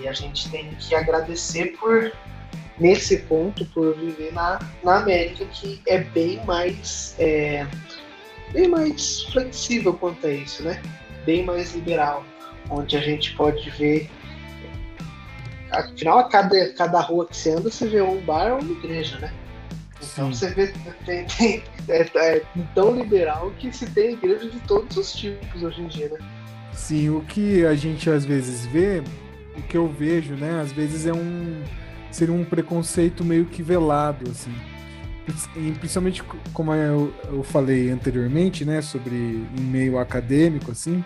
E 0.00 0.06
a 0.06 0.12
gente 0.12 0.50
tem 0.50 0.70
que 0.74 0.94
agradecer 0.94 1.76
por, 1.78 2.12
nesse 2.78 3.18
ponto, 3.18 3.64
por 3.66 3.96
viver 3.96 4.32
na, 4.32 4.58
na 4.84 4.98
América, 4.98 5.44
que 5.46 5.80
é 5.86 5.98
bem 5.98 6.44
mais. 6.44 7.14
É, 7.18 7.66
bem 8.52 8.68
mais 8.68 9.22
flexível 9.24 9.94
quanto 9.94 10.26
a 10.26 10.30
isso, 10.30 10.62
né? 10.62 10.80
Bem 11.24 11.44
mais 11.44 11.74
liberal, 11.74 12.24
onde 12.70 12.96
a 12.96 13.00
gente 13.00 13.34
pode 13.34 13.68
ver. 13.70 14.08
Afinal, 15.70 16.20
a 16.20 16.24
cada, 16.24 16.72
cada 16.74 17.00
rua 17.00 17.26
que 17.26 17.36
você 17.36 17.50
anda, 17.50 17.70
você 17.70 17.86
vê 17.86 18.00
um 18.00 18.20
bar 18.20 18.52
ou 18.52 18.60
uma 18.60 18.72
igreja, 18.72 19.18
né? 19.18 19.32
Então 20.00 20.32
Sim. 20.32 20.38
você 20.38 20.54
vê 20.54 20.72
tem, 21.04 21.26
tem, 21.26 21.62
é, 21.88 22.02
é, 22.14 22.42
tão 22.74 22.94
liberal 22.94 23.52
que 23.58 23.72
se 23.72 23.86
tem 23.90 24.12
igreja 24.12 24.48
de 24.48 24.60
todos 24.60 24.96
os 24.96 25.12
tipos 25.12 25.62
hoje 25.62 25.82
em 25.82 25.86
dia, 25.86 26.08
né? 26.08 26.18
Sim, 26.72 27.10
o 27.10 27.20
que 27.22 27.64
a 27.64 27.74
gente 27.74 28.08
às 28.08 28.24
vezes 28.24 28.64
vê, 28.66 29.02
o 29.56 29.62
que 29.62 29.76
eu 29.76 29.88
vejo, 29.88 30.34
né, 30.34 30.60
às 30.60 30.70
vezes 30.70 31.06
é 31.06 31.12
um 31.12 31.62
seria 32.10 32.34
um 32.34 32.44
preconceito 32.44 33.24
meio 33.24 33.46
que 33.46 33.62
velado, 33.62 34.30
assim 34.30 34.54
principalmente 35.78 36.22
como 36.52 36.72
eu, 36.72 37.12
eu 37.24 37.42
falei 37.42 37.90
anteriormente, 37.90 38.64
né, 38.64 38.80
sobre 38.80 39.14
em 39.14 39.60
meio 39.60 39.98
acadêmico, 39.98 40.70
assim, 40.70 41.04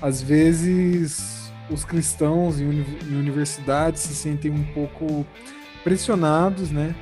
às 0.00 0.22
vezes 0.22 1.52
os 1.70 1.84
cristãos 1.84 2.60
em, 2.60 2.66
uni 2.66 2.86
em 3.10 3.14
universidades 3.14 4.02
se 4.02 4.14
sentem 4.14 4.50
um 4.50 4.64
pouco 4.72 5.26
pressionados, 5.84 6.70
né? 6.70 6.94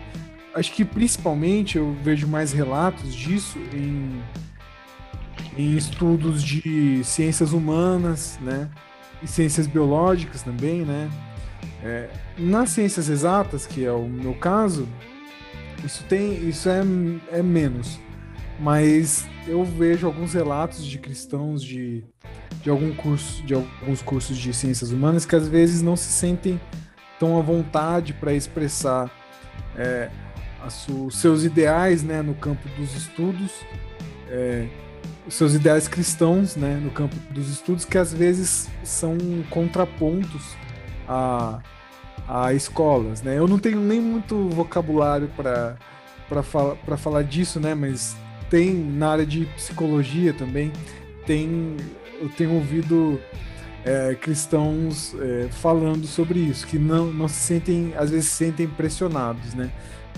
Acho 0.54 0.72
que 0.72 0.84
principalmente 0.84 1.78
eu 1.78 1.96
vejo 2.02 2.26
mais 2.26 2.52
relatos 2.52 3.14
disso 3.14 3.58
em, 3.72 4.20
em 5.56 5.76
estudos 5.76 6.42
de 6.42 7.02
ciências 7.04 7.52
humanas, 7.52 8.38
né? 8.42 8.68
E 9.22 9.28
ciências 9.28 9.66
biológicas 9.66 10.42
também, 10.42 10.84
né? 10.84 11.08
É, 11.82 12.10
nas 12.36 12.70
ciências 12.70 13.08
exatas, 13.08 13.66
que 13.66 13.84
é 13.84 13.92
o 13.92 14.08
meu 14.08 14.34
caso, 14.34 14.88
isso 15.84 16.04
tem, 16.04 16.48
isso 16.48 16.68
é, 16.68 16.82
é 17.30 17.42
menos. 17.42 17.98
Mas 18.58 19.26
eu 19.46 19.64
vejo 19.64 20.06
alguns 20.06 20.34
relatos 20.34 20.84
de 20.84 20.98
cristãos 20.98 21.62
de, 21.62 22.04
de 22.62 22.68
algum 22.68 22.94
curso, 22.94 23.42
de 23.44 23.54
alguns 23.54 24.02
cursos 24.02 24.36
de 24.36 24.52
ciências 24.52 24.90
humanas 24.90 25.24
que 25.24 25.34
às 25.34 25.48
vezes 25.48 25.80
não 25.80 25.96
se 25.96 26.10
sentem 26.10 26.60
tão 27.18 27.38
à 27.38 27.42
vontade 27.42 28.12
para 28.12 28.34
expressar 28.34 29.10
é, 29.76 30.10
os 30.66 31.16
seus 31.16 31.44
ideais, 31.44 32.02
né, 32.02 32.22
no 32.22 32.34
campo 32.34 32.68
dos 32.76 32.94
estudos, 32.94 33.52
é, 34.28 34.66
os 35.26 35.34
seus 35.34 35.54
ideais 35.54 35.88
cristãos, 35.88 36.56
né, 36.56 36.80
no 36.82 36.90
campo 36.90 37.16
dos 37.30 37.48
estudos, 37.48 37.84
que 37.84 37.98
às 37.98 38.12
vezes 38.12 38.68
são 38.84 39.16
contrapontos 39.50 40.56
a 41.08 41.60
a 42.28 42.54
escolas, 42.54 43.22
né? 43.22 43.36
Eu 43.36 43.48
não 43.48 43.58
tenho 43.58 43.80
nem 43.80 44.00
muito 44.00 44.48
vocabulário 44.50 45.28
para 45.36 46.42
falar, 46.44 46.76
falar 46.96 47.24
disso, 47.24 47.58
né? 47.58 47.74
Mas 47.74 48.16
tem 48.48 48.72
na 48.72 49.10
área 49.10 49.26
de 49.26 49.46
psicologia 49.46 50.32
também 50.32 50.70
tem 51.26 51.76
eu 52.20 52.28
tenho 52.28 52.54
ouvido 52.54 53.20
é, 53.84 54.14
cristãos 54.14 55.14
é, 55.20 55.48
falando 55.50 56.06
sobre 56.06 56.38
isso, 56.38 56.66
que 56.66 56.78
não, 56.78 57.06
não 57.06 57.26
se 57.28 57.36
sentem, 57.36 57.94
às 57.96 58.10
vezes 58.10 58.28
se 58.28 58.36
sentem 58.36 58.66
pressionados, 58.66 59.54
né? 59.54 59.70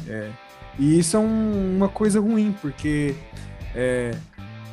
É, 0.09 0.31
e 0.78 0.98
isso 0.98 1.16
é 1.16 1.20
um, 1.20 1.76
uma 1.76 1.88
coisa 1.88 2.20
ruim, 2.20 2.55
porque 2.61 3.14
é, 3.74 4.12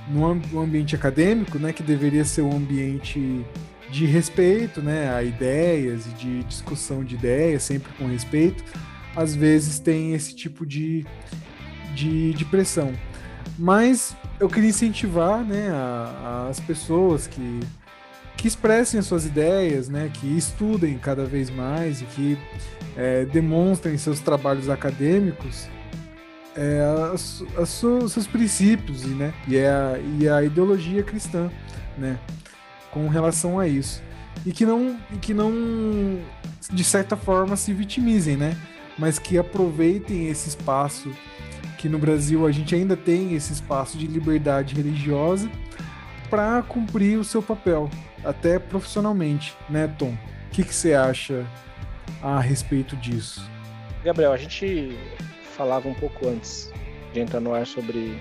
no 0.07 0.59
ambiente 0.59 0.95
acadêmico, 0.95 1.59
né, 1.59 1.71
que 1.71 1.83
deveria 1.83 2.25
ser 2.25 2.41
um 2.41 2.55
ambiente 2.55 3.45
de 3.91 4.05
respeito 4.05 4.81
né, 4.81 5.13
a 5.13 5.23
ideias 5.23 6.05
e 6.05 6.09
de 6.11 6.43
discussão 6.43 7.03
de 7.03 7.15
ideias, 7.15 7.63
sempre 7.63 7.91
com 7.93 8.07
respeito, 8.07 8.63
às 9.15 9.35
vezes 9.35 9.79
tem 9.79 10.13
esse 10.13 10.35
tipo 10.35 10.65
de, 10.65 11.05
de, 11.95 12.33
de 12.33 12.45
pressão. 12.45 12.93
Mas 13.57 14.15
eu 14.39 14.47
queria 14.47 14.69
incentivar 14.69 15.43
né, 15.43 15.69
a, 15.71 16.47
as 16.49 16.59
pessoas 16.59 17.27
que, 17.27 17.59
que 18.41 18.47
expressem 18.47 18.99
as 18.99 19.05
suas 19.05 19.25
ideias, 19.25 19.89
né, 19.89 20.09
que 20.13 20.27
estudem 20.37 20.97
cada 20.97 21.25
vez 21.25 21.49
mais 21.49 22.01
e 22.01 22.05
que 22.05 22.37
é, 22.97 23.25
demonstrem 23.25 23.97
seus 23.97 24.19
trabalhos 24.19 24.69
acadêmicos 24.69 25.67
é, 26.55 26.81
as, 27.13 27.43
as, 27.57 27.69
seus 27.69 28.27
princípios 28.27 29.05
né, 29.05 29.33
e, 29.47 29.57
a, 29.57 29.99
e 30.19 30.27
a 30.27 30.43
ideologia 30.43 31.03
cristã. 31.03 31.49
Né? 31.97 32.17
com 32.91 33.07
relação 33.07 33.59
a 33.59 33.67
isso. 33.67 34.01
E 34.45 34.51
que 34.51 34.65
não, 34.65 34.97
e 35.13 35.17
que 35.17 35.33
não 35.33 35.51
de 36.71 36.83
certa 36.83 37.15
forma, 37.15 37.55
se 37.55 37.73
vitimizem, 37.73 38.37
né? 38.37 38.55
Mas 38.97 39.17
que 39.17 39.37
aproveitem 39.37 40.27
esse 40.27 40.49
espaço 40.49 41.11
que 41.77 41.87
no 41.87 41.97
Brasil 41.97 42.45
a 42.45 42.51
gente 42.51 42.75
ainda 42.75 42.95
tem 42.95 43.33
esse 43.33 43.53
espaço 43.53 43.97
de 43.97 44.05
liberdade 44.05 44.75
religiosa 44.75 45.49
para 46.29 46.61
cumprir 46.63 47.17
o 47.17 47.23
seu 47.23 47.41
papel, 47.41 47.89
até 48.23 48.59
profissionalmente, 48.59 49.55
né, 49.69 49.93
Tom? 49.97 50.11
O 50.47 50.51
que, 50.51 50.63
você 50.63 50.93
acha 50.93 51.45
a 52.21 52.39
respeito 52.39 52.95
disso? 52.95 53.41
Gabriel, 54.03 54.31
a 54.31 54.37
gente 54.37 54.97
falava 55.55 55.87
um 55.87 55.93
pouco 55.93 56.27
antes 56.27 56.71
de 57.13 57.19
entrar 57.19 57.39
no 57.39 57.53
ar 57.53 57.65
sobre, 57.65 58.19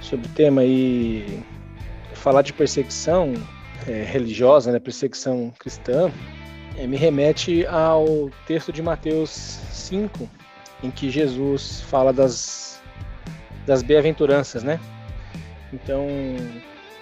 sobre 0.00 0.26
o 0.26 0.30
tema 0.30 0.64
e 0.64 1.42
falar 2.14 2.42
de 2.42 2.52
perseguição 2.52 3.34
é, 3.86 4.02
religiosa, 4.04 4.72
né, 4.72 4.78
perseguição 4.78 5.52
cristã, 5.58 6.10
é, 6.76 6.86
me 6.86 6.96
remete 6.96 7.66
ao 7.66 8.30
texto 8.46 8.72
de 8.72 8.82
Mateus 8.82 9.30
5, 9.30 10.28
em 10.82 10.90
que 10.90 11.10
Jesus 11.10 11.80
fala 11.82 12.12
das, 12.12 12.80
das 13.66 13.82
bem-aventuranças, 13.82 14.62
né? 14.62 14.78
Então, 15.72 16.06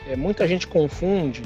é, 0.08 0.16
muita 0.16 0.46
gente 0.46 0.66
confunde 0.66 1.42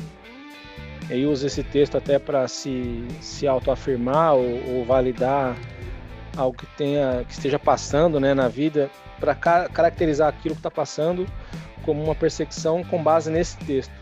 e 1.11 1.25
usa 1.27 1.47
esse 1.47 1.63
texto 1.63 1.97
até 1.97 2.19
para 2.19 2.47
se, 2.47 3.05
se 3.21 3.47
autoafirmar 3.47 4.35
ou, 4.35 4.77
ou 4.77 4.85
validar 4.85 5.57
algo 6.37 6.57
que 6.57 6.67
tenha 6.77 7.25
que 7.27 7.33
esteja 7.33 7.59
passando 7.59 8.21
né, 8.21 8.33
na 8.35 8.49
vida 8.49 8.91
para 9.19 9.35
ca 9.35 9.69
caracterizar 9.69 10.29
aquilo 10.29 10.55
que 10.55 10.61
está 10.61 10.71
passando 10.71 11.27
como 11.83 12.03
uma 12.03 12.15
perseguição 12.15 12.85
com 12.85 13.03
base 13.03 13.31
nesse 13.31 13.57
texto. 13.59 13.93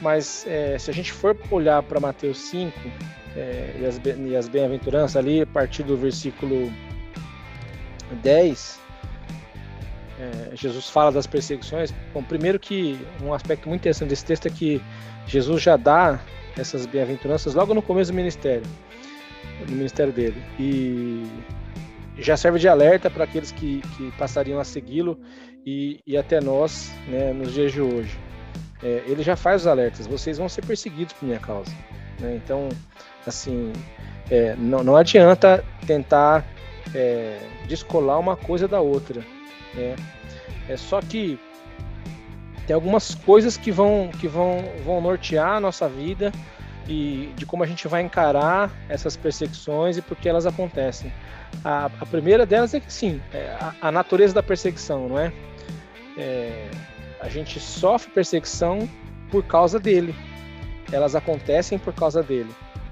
Mas 0.00 0.44
é, 0.46 0.78
se 0.78 0.90
a 0.90 0.94
gente 0.94 1.12
for 1.12 1.36
olhar 1.50 1.82
para 1.82 2.00
Mateus 2.00 2.38
5 2.38 2.72
é, 3.36 3.76
e 3.80 3.86
as, 3.86 4.00
as 4.38 4.48
bem-aventuranças 4.48 5.16
ali, 5.16 5.42
a 5.42 5.46
partir 5.46 5.82
do 5.82 5.96
versículo 5.96 6.72
10, 8.22 8.80
é, 10.18 10.56
Jesus 10.56 10.88
fala 10.88 11.10
das 11.10 11.26
perseguições. 11.26 11.92
Bom, 12.12 12.22
primeiro 12.22 12.58
que 12.58 12.98
um 13.22 13.32
aspecto 13.32 13.68
muito 13.68 13.82
interessante 13.82 14.10
desse 14.10 14.24
texto 14.24 14.46
é 14.46 14.50
que 14.50 14.80
Jesus 15.26 15.62
já 15.62 15.76
dá 15.76 16.20
essas 16.56 16.86
bem-aventuranças 16.86 17.54
logo 17.54 17.74
no 17.74 17.82
começo 17.82 18.12
do 18.12 18.14
ministério. 18.14 18.62
no 19.68 19.76
ministério 19.76 20.12
dele. 20.12 20.42
E 20.58 21.26
já 22.18 22.36
serve 22.36 22.58
de 22.58 22.68
alerta 22.68 23.10
para 23.10 23.24
aqueles 23.24 23.50
que, 23.50 23.80
que 23.96 24.12
passariam 24.12 24.60
a 24.60 24.64
segui-lo 24.64 25.18
e, 25.66 26.00
e, 26.06 26.16
até 26.16 26.40
nós, 26.40 26.92
né, 27.08 27.32
nos 27.32 27.52
dias 27.52 27.72
de 27.72 27.80
hoje. 27.80 28.16
É, 28.82 29.02
ele 29.06 29.22
já 29.22 29.34
faz 29.34 29.62
os 29.62 29.66
alertas, 29.66 30.06
vocês 30.06 30.38
vão 30.38 30.48
ser 30.48 30.64
perseguidos 30.64 31.14
por 31.14 31.24
minha 31.24 31.40
causa. 31.40 31.72
Né? 32.20 32.38
Então, 32.42 32.68
assim, 33.26 33.72
é, 34.30 34.54
não, 34.56 34.84
não 34.84 34.96
adianta 34.96 35.64
tentar 35.86 36.44
é, 36.94 37.38
descolar 37.66 38.18
uma 38.18 38.36
coisa 38.36 38.68
da 38.68 38.80
outra. 38.80 39.24
Né? 39.74 39.96
É 40.68 40.76
só 40.76 41.00
que 41.00 41.38
tem 42.66 42.74
algumas 42.74 43.14
coisas 43.14 43.56
que 43.56 43.70
vão, 43.70 44.10
que 44.20 44.26
vão, 44.26 44.64
vão 44.84 45.00
nortear 45.00 45.56
a 45.56 45.60
nossa 45.60 45.88
vida 45.88 46.32
e 46.88 47.32
de 47.36 47.46
como 47.46 47.62
a 47.62 47.66
gente 47.66 47.86
vai 47.88 48.02
encarar 48.02 48.70
essas 48.88 49.16
perseguições 49.16 49.96
e 49.96 50.02
por 50.02 50.16
que 50.16 50.28
elas 50.28 50.46
acontecem. 50.46 51.12
A, 51.64 51.86
a 51.86 52.06
primeira 52.06 52.44
delas 52.46 52.74
é 52.74 52.80
que 52.80 52.92
sim, 52.92 53.20
é 53.32 53.56
a, 53.60 53.74
a, 53.88 53.92
natureza 53.92 54.34
da 54.34 54.42
perseguição, 54.42 55.08
não 55.08 55.18
é? 55.18 55.32
é? 56.16 56.70
A 57.20 57.28
gente 57.28 57.60
sofre 57.60 58.10
perseguição 58.10 58.88
por 59.30 59.44
causa 59.44 59.78
dele. 59.78 60.14
Elas 60.92 61.14
acontecem 61.14 61.78
por 61.78 61.92
causa 61.94 62.22
dele. 62.22 62.50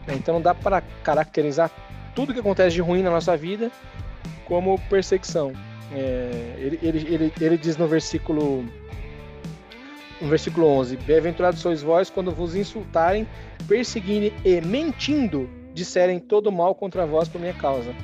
Então 0.08 0.34
não 0.34 0.42
dá 0.42 0.54
para 0.54 0.82
caracterizar 1.02 1.70
tudo 2.14 2.32
que 2.32 2.40
acontece 2.40 2.74
de 2.74 2.80
ruim 2.80 3.02
na 3.02 3.10
nossa 3.10 3.36
vida 3.36 3.70
como 4.44 4.78
perseguição. 4.88 5.52
É, 5.94 6.54
ele, 6.58 6.78
ele, 6.82 7.14
ele, 7.14 7.32
ele 7.40 7.58
diz 7.58 7.76
no 7.76 7.86
versículo 7.86 8.64
no 10.20 10.28
versículo 10.28 10.66
11: 10.68 10.96
Bem-aventurados 10.98 11.60
sois 11.60 11.82
vós 11.82 12.08
quando 12.08 12.30
vos 12.30 12.54
insultarem, 12.54 13.26
perseguirem 13.68 14.32
e 14.44 14.60
mentindo, 14.60 15.50
disserem 15.74 16.18
todo 16.18 16.52
mal 16.52 16.74
contra 16.74 17.04
vós 17.04 17.28
por 17.28 17.40
minha 17.40 17.54
causa. 17.54 17.94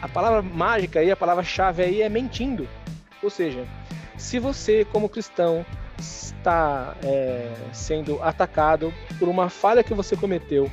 A 0.00 0.08
palavra 0.08 0.42
mágica 0.42 1.00
aí, 1.00 1.10
a 1.10 1.16
palavra-chave 1.16 1.82
aí 1.82 2.02
é 2.02 2.08
mentindo. 2.08 2.68
Ou 3.22 3.30
seja, 3.30 3.66
se 4.16 4.38
você, 4.38 4.84
como 4.84 5.08
cristão, 5.08 5.64
está 5.98 6.94
é, 7.02 7.52
sendo 7.72 8.22
atacado 8.22 8.92
por 9.18 9.28
uma 9.28 9.48
falha 9.48 9.82
que 9.82 9.94
você 9.94 10.16
cometeu, 10.16 10.70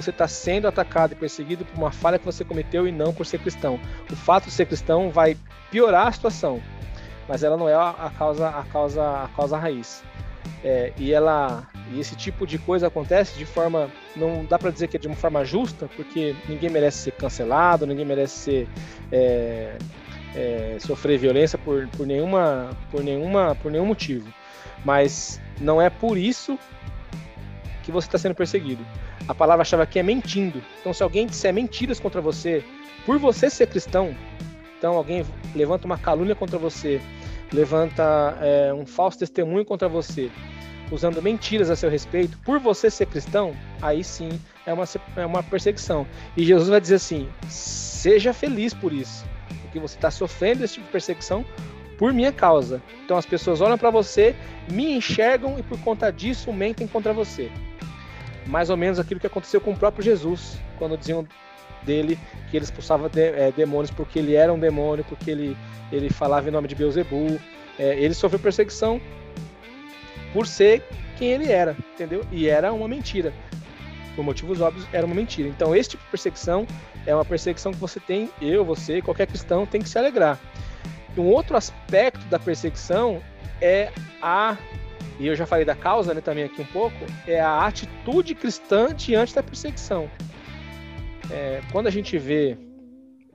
você 0.00 0.10
está 0.10 0.28
sendo 0.28 0.68
atacado 0.68 1.12
e 1.12 1.16
perseguido 1.16 1.64
por 1.64 1.76
uma 1.76 1.90
falha 1.90 2.18
que 2.18 2.24
você 2.24 2.44
cometeu 2.44 2.86
e 2.86 2.92
não 2.92 3.12
por 3.12 3.26
ser 3.26 3.38
cristão. 3.38 3.78
O 4.10 4.16
fato 4.16 4.44
de 4.44 4.50
ser 4.50 4.66
cristão 4.66 5.10
vai 5.10 5.36
piorar 5.70 6.06
a 6.06 6.12
situação, 6.12 6.62
mas 7.28 7.42
ela 7.42 7.56
não 7.56 7.68
é 7.68 7.74
a 7.74 8.10
causa, 8.16 8.48
a 8.48 8.62
causa, 8.64 9.02
a 9.24 9.28
causa 9.28 9.56
raiz. 9.56 10.02
É, 10.64 10.92
e 10.96 11.12
ela 11.12 11.68
e 11.92 12.00
esse 12.00 12.16
tipo 12.16 12.46
de 12.46 12.58
coisa 12.58 12.88
acontece 12.88 13.38
de 13.38 13.46
forma 13.46 13.88
não 14.16 14.44
dá 14.44 14.58
para 14.58 14.70
dizer 14.70 14.88
que 14.88 14.96
é 14.96 15.00
de 15.00 15.06
uma 15.06 15.14
forma 15.14 15.44
justa 15.44 15.88
porque 15.94 16.34
ninguém 16.48 16.68
merece 16.68 16.98
ser 16.98 17.12
cancelado 17.12 17.86
ninguém 17.86 18.04
merece 18.04 18.34
ser 18.34 18.68
é, 19.12 19.78
é, 20.34 20.76
sofrer 20.80 21.16
violência 21.16 21.56
por, 21.56 21.86
por 21.88 22.04
nenhuma 22.04 22.70
por 22.90 23.04
nenhuma 23.04 23.54
por 23.62 23.70
nenhum 23.70 23.86
motivo 23.86 24.32
mas 24.84 25.40
não 25.60 25.80
é 25.80 25.88
por 25.88 26.18
isso 26.18 26.58
que 27.88 27.92
você 27.92 28.06
está 28.06 28.18
sendo 28.18 28.34
perseguido 28.34 28.84
a 29.26 29.34
palavra-chave 29.34 29.82
aqui 29.82 29.98
é 29.98 30.02
mentindo 30.02 30.62
então 30.80 30.92
se 30.92 31.02
alguém 31.02 31.26
disser 31.26 31.54
mentiras 31.54 31.98
contra 31.98 32.20
você 32.20 32.62
por 33.06 33.18
você 33.18 33.48
ser 33.48 33.66
cristão 33.66 34.14
então 34.76 34.94
alguém 34.94 35.24
levanta 35.54 35.86
uma 35.86 35.96
calúnia 35.96 36.34
contra 36.34 36.58
você 36.58 37.00
levanta 37.52 38.36
é, 38.40 38.72
um 38.72 38.86
falso 38.86 39.18
testemunho 39.18 39.64
contra 39.64 39.88
você, 39.88 40.30
usando 40.90 41.22
mentiras 41.22 41.70
a 41.70 41.76
seu 41.76 41.90
respeito, 41.90 42.38
por 42.38 42.58
você 42.58 42.90
ser 42.90 43.06
cristão, 43.06 43.54
aí 43.80 44.02
sim 44.02 44.28
é 44.66 44.72
uma, 44.72 44.84
é 45.16 45.26
uma 45.26 45.42
perseguição. 45.42 46.06
E 46.36 46.44
Jesus 46.44 46.68
vai 46.68 46.80
dizer 46.80 46.96
assim: 46.96 47.28
seja 47.48 48.32
feliz 48.32 48.74
por 48.74 48.92
isso, 48.92 49.24
porque 49.62 49.78
você 49.78 49.96
está 49.96 50.10
sofrendo 50.10 50.64
esse 50.64 50.74
tipo 50.74 50.86
de 50.86 50.92
perseguição 50.92 51.44
por 51.96 52.12
minha 52.12 52.32
causa. 52.32 52.82
Então 53.04 53.16
as 53.16 53.26
pessoas 53.26 53.60
olham 53.60 53.78
para 53.78 53.90
você, 53.90 54.34
me 54.70 54.92
enxergam 54.92 55.58
e 55.58 55.62
por 55.62 55.78
conta 55.80 56.12
disso 56.12 56.52
mentem 56.52 56.86
contra 56.86 57.12
você. 57.12 57.50
Mais 58.48 58.70
ou 58.70 58.76
menos 58.76 58.98
aquilo 58.98 59.20
que 59.20 59.26
aconteceu 59.26 59.60
com 59.60 59.72
o 59.72 59.76
próprio 59.76 60.02
Jesus, 60.02 60.58
quando 60.78 60.96
diziam 60.96 61.26
dele 61.82 62.18
que 62.50 62.56
ele 62.56 62.64
expulsava 62.64 63.08
de, 63.08 63.20
é, 63.20 63.52
demônios 63.52 63.90
porque 63.90 64.18
ele 64.18 64.34
era 64.34 64.52
um 64.52 64.58
demônio, 64.58 65.04
porque 65.04 65.30
ele, 65.30 65.56
ele 65.92 66.10
falava 66.10 66.48
em 66.48 66.50
nome 66.50 66.66
de 66.66 66.74
Beuzebu. 66.74 67.38
É, 67.78 67.94
ele 67.96 68.14
sofreu 68.14 68.40
perseguição 68.40 69.00
por 70.32 70.46
ser 70.46 70.82
quem 71.16 71.32
ele 71.32 71.52
era, 71.52 71.76
entendeu? 71.94 72.24
E 72.32 72.48
era 72.48 72.72
uma 72.72 72.88
mentira. 72.88 73.32
Por 74.16 74.24
motivos 74.24 74.60
óbvios, 74.60 74.86
era 74.92 75.06
uma 75.06 75.14
mentira. 75.14 75.48
Então, 75.48 75.76
esse 75.76 75.90
tipo 75.90 76.02
de 76.02 76.10
perseguição 76.10 76.66
é 77.06 77.14
uma 77.14 77.24
perseguição 77.24 77.70
que 77.70 77.78
você 77.78 78.00
tem, 78.00 78.30
eu, 78.40 78.64
você, 78.64 79.00
qualquer 79.02 79.26
cristão 79.26 79.64
tem 79.66 79.80
que 79.80 79.88
se 79.88 79.98
alegrar. 79.98 80.38
Um 81.16 81.26
outro 81.26 81.56
aspecto 81.56 82.24
da 82.26 82.38
perseguição 82.38 83.22
é 83.60 83.90
a 84.22 84.56
e 85.18 85.26
eu 85.26 85.34
já 85.34 85.46
falei 85.46 85.64
da 85.64 85.74
causa 85.74 86.14
né, 86.14 86.20
também 86.20 86.44
aqui 86.44 86.62
um 86.62 86.66
pouco, 86.66 86.96
é 87.26 87.40
a 87.40 87.66
atitude 87.66 88.34
cristã 88.34 88.94
diante 88.94 89.34
da 89.34 89.42
perseguição. 89.42 90.08
É, 91.30 91.60
quando 91.72 91.88
a 91.88 91.90
gente 91.90 92.16
vê. 92.16 92.56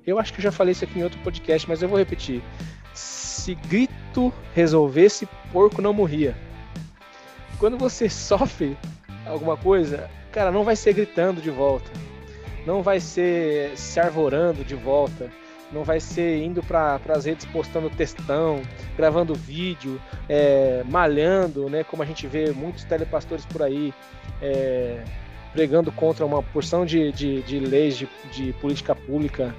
Eu 0.06 0.20
acho 0.20 0.34
que 0.34 0.40
eu 0.40 0.44
já 0.44 0.52
falei 0.52 0.74
isso 0.74 0.84
aqui 0.84 1.00
em 1.00 1.04
outro 1.04 1.20
podcast, 1.20 1.68
mas 1.68 1.82
eu 1.82 1.88
vou 1.88 1.98
repetir. 1.98 2.42
Se 2.94 3.56
grito 3.56 4.34
resolvesse, 4.54 5.28
porco 5.52 5.82
não 5.82 5.94
morria. 5.94 6.36
Quando 7.60 7.78
você 7.78 8.08
sofre 8.10 8.78
alguma 9.26 9.56
coisa, 9.56 10.10
cara, 10.32 10.52
não 10.52 10.64
vai 10.64 10.76
ser 10.76 10.94
gritando 10.94 11.42
de 11.42 11.50
volta. 11.50 11.90
Não 12.66 12.82
vai 12.82 13.00
ser 13.00 13.78
se 13.78 14.00
arvorando 14.00 14.64
de 14.64 14.76
volta 14.76 15.30
não 15.74 15.84
vai 15.84 16.00
ser 16.00 16.44
indo 16.44 16.62
para 16.62 17.00
as 17.10 17.26
redes 17.26 17.46
postando 17.46 17.90
textão, 17.90 18.62
gravando 18.96 19.34
vídeo, 19.34 20.00
é, 20.30 20.84
malhando, 20.90 21.70
né? 21.70 21.84
Como 21.84 22.04
a 22.04 22.06
gente 22.06 22.28
vê 22.28 22.52
muitos 22.52 22.84
telepastores 22.84 23.46
por 23.46 23.64
aí 23.64 23.94
é, 24.42 25.04
pregando 25.52 25.92
contra 25.92 26.26
uma 26.26 26.42
porção 26.42 26.86
de, 26.86 27.12
de, 27.12 27.42
de 27.44 27.60
leis 27.60 27.98
de, 27.98 28.08
de, 28.32 28.54
política 28.54 28.96
pública 28.96 29.56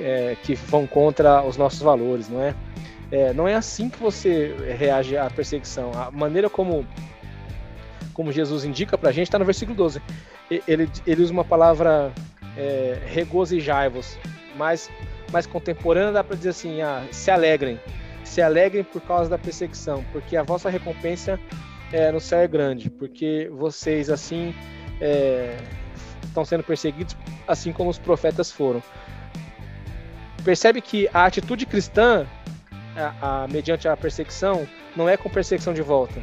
é, 0.00 0.36
que 0.42 0.54
vão 0.54 0.86
contra 0.86 1.42
os 1.42 1.56
nossos 1.56 1.80
valores, 1.80 2.28
não 2.28 2.42
é? 2.42 2.54
é? 3.10 3.32
Não 3.32 3.46
é 3.46 3.54
assim 3.54 3.88
que 3.88 3.98
você 3.98 4.54
reage 4.78 5.16
à 5.16 5.30
perseguição. 5.30 5.92
A 5.94 6.10
maneira 6.10 6.50
como, 6.50 6.86
como 8.12 8.32
Jesus 8.32 8.64
indica 8.64 8.98
para 8.98 9.10
a 9.10 9.12
gente 9.12 9.28
está 9.28 9.38
no 9.38 9.44
versículo 9.44 9.76
12. 9.76 10.02
Ele, 10.68 10.90
ele 11.06 11.22
usa 11.22 11.32
uma 11.32 11.44
palavra 11.44 12.12
é, 12.56 12.98
regozijai-vos, 13.06 14.18
mais, 14.56 14.90
mais 15.34 15.46
contemporânea 15.48 16.12
dá 16.12 16.22
para 16.22 16.36
dizer 16.36 16.50
assim, 16.50 16.80
ah, 16.80 17.04
se 17.10 17.28
alegrem, 17.28 17.80
se 18.22 18.40
alegrem 18.40 18.84
por 18.84 19.02
causa 19.02 19.28
da 19.28 19.36
perseguição, 19.36 20.04
porque 20.12 20.36
a 20.36 20.44
vossa 20.44 20.70
recompensa 20.70 21.40
é, 21.92 22.12
no 22.12 22.20
céu 22.20 22.38
é 22.38 22.46
grande, 22.46 22.88
porque 22.88 23.50
vocês 23.52 24.08
assim 24.08 24.54
é, 25.00 25.56
estão 26.22 26.44
sendo 26.44 26.62
perseguidos, 26.62 27.16
assim 27.48 27.72
como 27.72 27.90
os 27.90 27.98
profetas 27.98 28.52
foram. 28.52 28.80
Percebe 30.44 30.80
que 30.80 31.08
a 31.12 31.24
atitude 31.24 31.66
cristã, 31.66 32.26
a, 32.96 33.42
a, 33.42 33.48
mediante 33.48 33.88
a 33.88 33.96
perseguição, 33.96 34.68
não 34.94 35.08
é 35.08 35.16
com 35.16 35.28
perseguição 35.28 35.74
de 35.74 35.82
volta, 35.82 36.22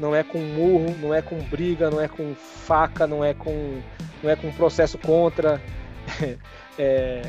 não 0.00 0.16
é 0.16 0.22
com 0.22 0.38
murro, 0.38 0.96
não 0.98 1.12
é 1.12 1.20
com 1.20 1.36
briga, 1.40 1.90
não 1.90 2.00
é 2.00 2.08
com 2.08 2.34
faca, 2.34 3.06
não 3.06 3.22
é 3.22 3.34
com, 3.34 3.82
não 4.22 4.30
é 4.30 4.34
com 4.34 4.50
processo 4.52 4.96
contra. 4.96 5.60
É, 6.78 7.22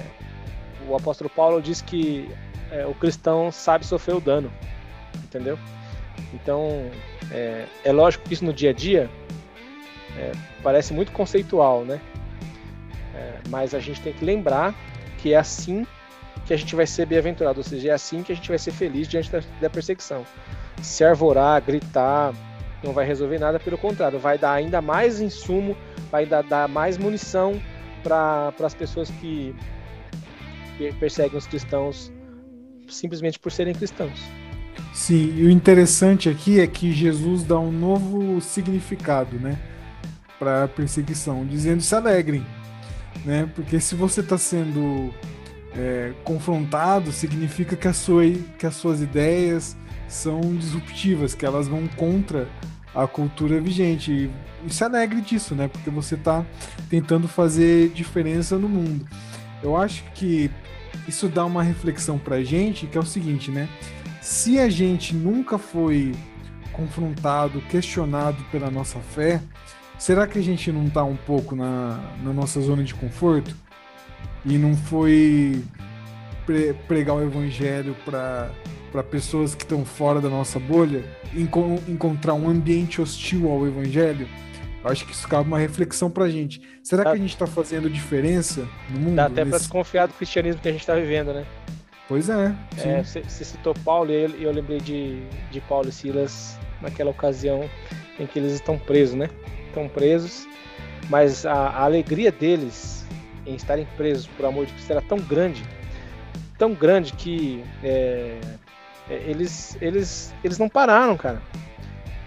o 0.87 0.95
apóstolo 0.95 1.29
Paulo 1.29 1.61
diz 1.61 1.81
que 1.81 2.29
é, 2.71 2.85
o 2.85 2.93
cristão 2.93 3.51
sabe 3.51 3.85
sofrer 3.85 4.15
o 4.15 4.21
dano, 4.21 4.51
entendeu? 5.23 5.57
Então, 6.33 6.89
é, 7.31 7.65
é 7.83 7.91
lógico 7.91 8.27
que 8.27 8.33
isso 8.33 8.45
no 8.45 8.53
dia 8.53 8.71
a 8.71 8.73
dia 8.73 9.09
é, 10.17 10.31
parece 10.63 10.93
muito 10.93 11.11
conceitual, 11.11 11.83
né? 11.83 11.99
É, 13.15 13.39
mas 13.49 13.73
a 13.73 13.79
gente 13.79 14.01
tem 14.01 14.13
que 14.13 14.23
lembrar 14.23 14.75
que 15.17 15.33
é 15.33 15.37
assim 15.37 15.85
que 16.45 16.53
a 16.53 16.57
gente 16.57 16.75
vai 16.75 16.87
ser 16.87 17.05
bem-aventurado, 17.05 17.59
ou 17.59 17.63
seja, 17.63 17.89
é 17.89 17.91
assim 17.91 18.23
que 18.23 18.31
a 18.31 18.35
gente 18.35 18.47
vai 18.47 18.57
ser 18.57 18.71
feliz 18.71 19.07
diante 19.07 19.29
da, 19.31 19.41
da 19.59 19.69
perseguição. 19.69 20.25
Se 20.81 21.03
arvorar, 21.03 21.61
gritar, 21.61 22.33
não 22.83 22.93
vai 22.93 23.05
resolver 23.05 23.39
nada, 23.39 23.59
pelo 23.59 23.77
contrário, 23.77 24.19
vai 24.19 24.37
dar 24.37 24.53
ainda 24.53 24.81
mais 24.81 25.19
insumo, 25.19 25.75
vai 26.09 26.25
dar, 26.25 26.43
dar 26.43 26.67
mais 26.67 26.97
munição 26.97 27.61
para 28.03 28.53
as 28.63 28.73
pessoas 28.73 29.09
que 29.09 29.53
perseguem 30.99 31.37
os 31.37 31.47
cristãos 31.47 32.11
simplesmente 32.87 33.37
por 33.39 33.51
serem 33.51 33.73
cristãos. 33.73 34.19
Sim, 34.93 35.33
e 35.35 35.43
o 35.43 35.49
interessante 35.49 36.29
aqui 36.29 36.59
é 36.59 36.67
que 36.67 36.91
Jesus 36.91 37.43
dá 37.43 37.59
um 37.59 37.71
novo 37.71 38.39
significado, 38.39 39.37
né? 39.37 39.57
para 40.37 40.63
a 40.63 40.67
perseguição, 40.67 41.45
dizendo 41.45 41.81
se 41.81 41.93
alegrem, 41.95 42.45
né? 43.25 43.49
Porque 43.55 43.79
se 43.79 43.95
você 43.95 44.21
está 44.21 44.37
sendo 44.37 45.13
é, 45.75 46.13
confrontado, 46.23 47.11
significa 47.11 47.75
que, 47.75 47.87
a 47.87 47.93
sua, 47.93 48.23
que 48.57 48.65
as 48.65 48.75
suas 48.75 49.01
ideias 49.01 49.75
são 50.07 50.39
disruptivas, 50.55 51.33
que 51.33 51.45
elas 51.45 51.67
vão 51.67 51.87
contra 51.87 52.47
a 52.95 53.07
cultura 53.07 53.59
vigente. 53.59 54.29
E 54.65 54.73
se 54.73 54.83
alegre 54.83 55.21
disso, 55.21 55.55
né? 55.55 55.67
Porque 55.67 55.89
você 55.89 56.15
está 56.15 56.45
tentando 56.89 57.27
fazer 57.27 57.89
diferença 57.89 58.57
no 58.57 58.69
mundo. 58.69 59.05
Eu 59.61 59.75
acho 59.75 60.03
que 60.13 60.51
isso 61.07 61.27
dá 61.27 61.45
uma 61.45 61.63
reflexão 61.63 62.17
pra 62.17 62.43
gente, 62.43 62.87
que 62.87 62.97
é 62.97 63.01
o 63.01 63.05
seguinte, 63.05 63.51
né? 63.51 63.67
Se 64.21 64.59
a 64.59 64.69
gente 64.69 65.15
nunca 65.15 65.57
foi 65.57 66.13
confrontado, 66.71 67.61
questionado 67.61 68.43
pela 68.51 68.69
nossa 68.69 68.99
fé, 68.99 69.41
será 69.97 70.27
que 70.27 70.37
a 70.37 70.43
gente 70.43 70.71
não 70.71 70.85
está 70.85 71.03
um 71.03 71.15
pouco 71.15 71.55
na, 71.55 71.99
na 72.23 72.33
nossa 72.33 72.61
zona 72.61 72.83
de 72.83 72.93
conforto? 72.93 73.55
E 74.45 74.57
não 74.57 74.75
foi 74.75 75.63
pre 76.45 76.73
pregar 76.87 77.15
o 77.15 77.21
evangelho 77.21 77.95
para 78.05 78.51
para 78.91 79.03
pessoas 79.03 79.53
que 79.53 79.63
estão 79.63 79.83
fora 79.83 80.21
da 80.21 80.29
nossa 80.29 80.59
bolha, 80.59 81.03
enco 81.35 81.79
encontrar 81.87 82.33
um 82.33 82.49
ambiente 82.49 83.01
hostil 83.01 83.49
ao 83.51 83.67
evangelho? 83.67 84.27
Eu 84.83 84.91
acho 84.91 85.05
que 85.05 85.11
isso 85.11 85.27
cabe 85.27 85.47
uma 85.47 85.59
reflexão 85.59 86.09
pra 86.09 86.29
gente. 86.29 86.61
Será 86.83 87.03
que 87.03 87.09
a 87.09 87.15
gente 87.15 87.33
está 87.33 87.47
fazendo 87.47 87.89
diferença 87.89 88.67
no 88.89 88.99
mundo? 88.99 89.15
Dá 89.15 89.25
até 89.25 89.43
nesse... 89.43 89.49
para 89.49 89.59
desconfiar 89.59 90.07
do 90.07 90.13
cristianismo 90.13 90.61
que 90.61 90.67
a 90.67 90.71
gente 90.71 90.81
está 90.81 90.95
vivendo, 90.95 91.33
né? 91.33 91.45
Pois 92.07 92.29
é. 92.29 92.55
é 92.77 93.03
você, 93.03 93.21
citou 93.23 93.73
Paulo 93.83 94.11
e 94.11 94.23
eu, 94.23 94.29
eu, 94.39 94.51
lembrei 94.51 94.79
de, 94.79 95.21
de 95.51 95.59
Paulo 95.61 95.89
e 95.89 95.91
Silas 95.91 96.57
naquela 96.81 97.11
ocasião 97.11 97.69
em 98.17 98.25
que 98.25 98.39
eles 98.39 98.53
estão 98.53 98.79
presos, 98.79 99.15
né? 99.15 99.29
Estão 99.67 99.89
presos, 99.89 100.47
mas 101.09 101.45
a, 101.45 101.53
a 101.53 101.83
alegria 101.83 102.31
deles 102.31 103.05
em 103.45 103.55
estarem 103.55 103.85
presos 103.97 104.25
por 104.27 104.45
amor 104.45 104.65
de 104.65 104.73
Cristo 104.73 104.91
era 104.91 105.01
tão 105.01 105.17
grande, 105.17 105.63
tão 106.57 106.73
grande 106.73 107.11
que 107.13 107.63
é, 107.83 108.39
é 109.09 109.23
eles, 109.27 109.77
eles, 109.81 110.33
eles 110.43 110.57
não 110.57 110.69
pararam, 110.69 111.17
cara. 111.17 111.41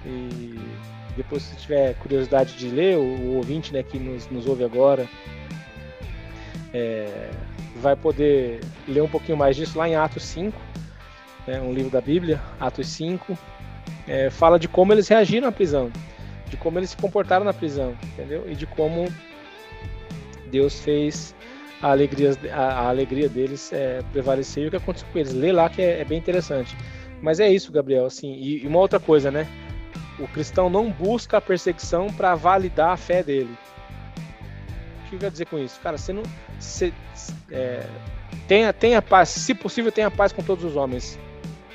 E 0.05 0.59
depois, 1.23 1.43
se 1.43 1.57
tiver 1.57 1.95
curiosidade 1.97 2.57
de 2.57 2.69
ler, 2.69 2.97
o, 2.97 3.03
o 3.03 3.37
ouvinte 3.37 3.73
né, 3.73 3.83
que 3.83 3.99
nos, 3.99 4.29
nos 4.31 4.47
ouve 4.47 4.65
agora 4.65 5.07
é, 6.73 7.31
vai 7.77 7.95
poder 7.95 8.61
ler 8.89 9.03
um 9.03 9.09
pouquinho 9.09 9.37
mais 9.37 9.55
disso 9.55 9.79
lá 9.79 9.87
em 9.87 9.95
Atos 9.95 10.23
5, 10.25 10.59
né, 11.47 11.61
um 11.61 11.75
livro 11.75 11.91
da 11.91 12.01
Bíblia, 12.01 12.41
Atos 12.59 12.87
5, 12.89 13.37
é, 14.09 14.31
fala 14.31 14.59
de 14.59 14.67
como 14.67 14.95
eles 14.95 15.09
reagiram 15.09 15.49
à 15.49 15.53
prisão, 15.53 15.91
de 16.49 16.57
como 16.57 16.79
eles 16.79 16.91
se 16.91 16.97
comportaram 16.97 17.45
na 17.45 17.53
prisão, 17.53 17.95
entendeu? 18.03 18.45
E 18.51 18.55
de 18.55 18.67
como 18.67 19.07
Deus 20.51 20.81
fez 20.81 21.35
a 21.83 21.91
alegria, 21.91 22.37
a, 22.51 22.57
a 22.57 22.89
alegria 22.89 23.29
deles 23.29 23.73
é, 23.75 24.01
prevalecer 24.11 24.65
e 24.65 24.67
o 24.69 24.71
que 24.71 24.77
aconteceu 24.77 25.09
com 25.13 25.19
eles. 25.19 25.33
Lê 25.33 25.53
lá 25.53 25.69
que 25.69 25.83
é, 25.83 26.01
é 26.01 26.05
bem 26.05 26.19
interessante. 26.19 26.77
Mas 27.23 27.41
é 27.41 27.51
isso, 27.51 27.71
Gabriel. 27.71 28.07
Assim, 28.07 28.33
e, 28.33 28.65
e 28.65 28.67
uma 28.67 28.79
outra 28.79 28.99
coisa, 28.99 29.31
né? 29.31 29.47
O 30.21 30.29
cristão 30.29 30.69
não 30.69 30.91
busca 30.91 31.39
a 31.39 31.41
perseguição 31.41 32.09
para 32.09 32.35
validar 32.35 32.91
a 32.91 32.97
fé 32.97 33.23
dele. 33.23 33.57
O 35.07 35.09
que 35.09 35.17
eu 35.17 35.19
quero 35.19 35.33
dizer 35.33 35.47
com 35.47 35.59
isso? 35.59 35.81
Cara, 35.81 35.97
você 35.97 36.13
não. 36.13 36.23
Você, 36.59 36.93
é, 37.51 37.87
tenha, 38.47 38.73
tenha 38.73 39.01
paz, 39.01 39.31
se 39.31 39.55
possível, 39.55 39.91
tenha 39.91 40.11
paz 40.11 40.31
com 40.31 40.43
todos 40.43 40.63
os 40.63 40.77
homens. 40.77 41.19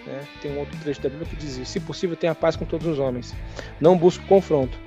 Né? 0.05 0.23
Tem 0.41 0.51
um 0.51 0.59
outro 0.59 0.77
trecho 0.79 1.01
da 1.01 1.09
Bíblia 1.09 1.27
que 1.27 1.35
diz: 1.35 1.67
se 1.67 1.79
possível, 1.79 2.15
tenha 2.15 2.35
paz 2.35 2.55
com 2.55 2.65
todos 2.65 2.85
os 2.85 2.99
homens. 2.99 3.33
Não 3.81 3.97
busque 3.97 4.23
confronto. 4.25 4.77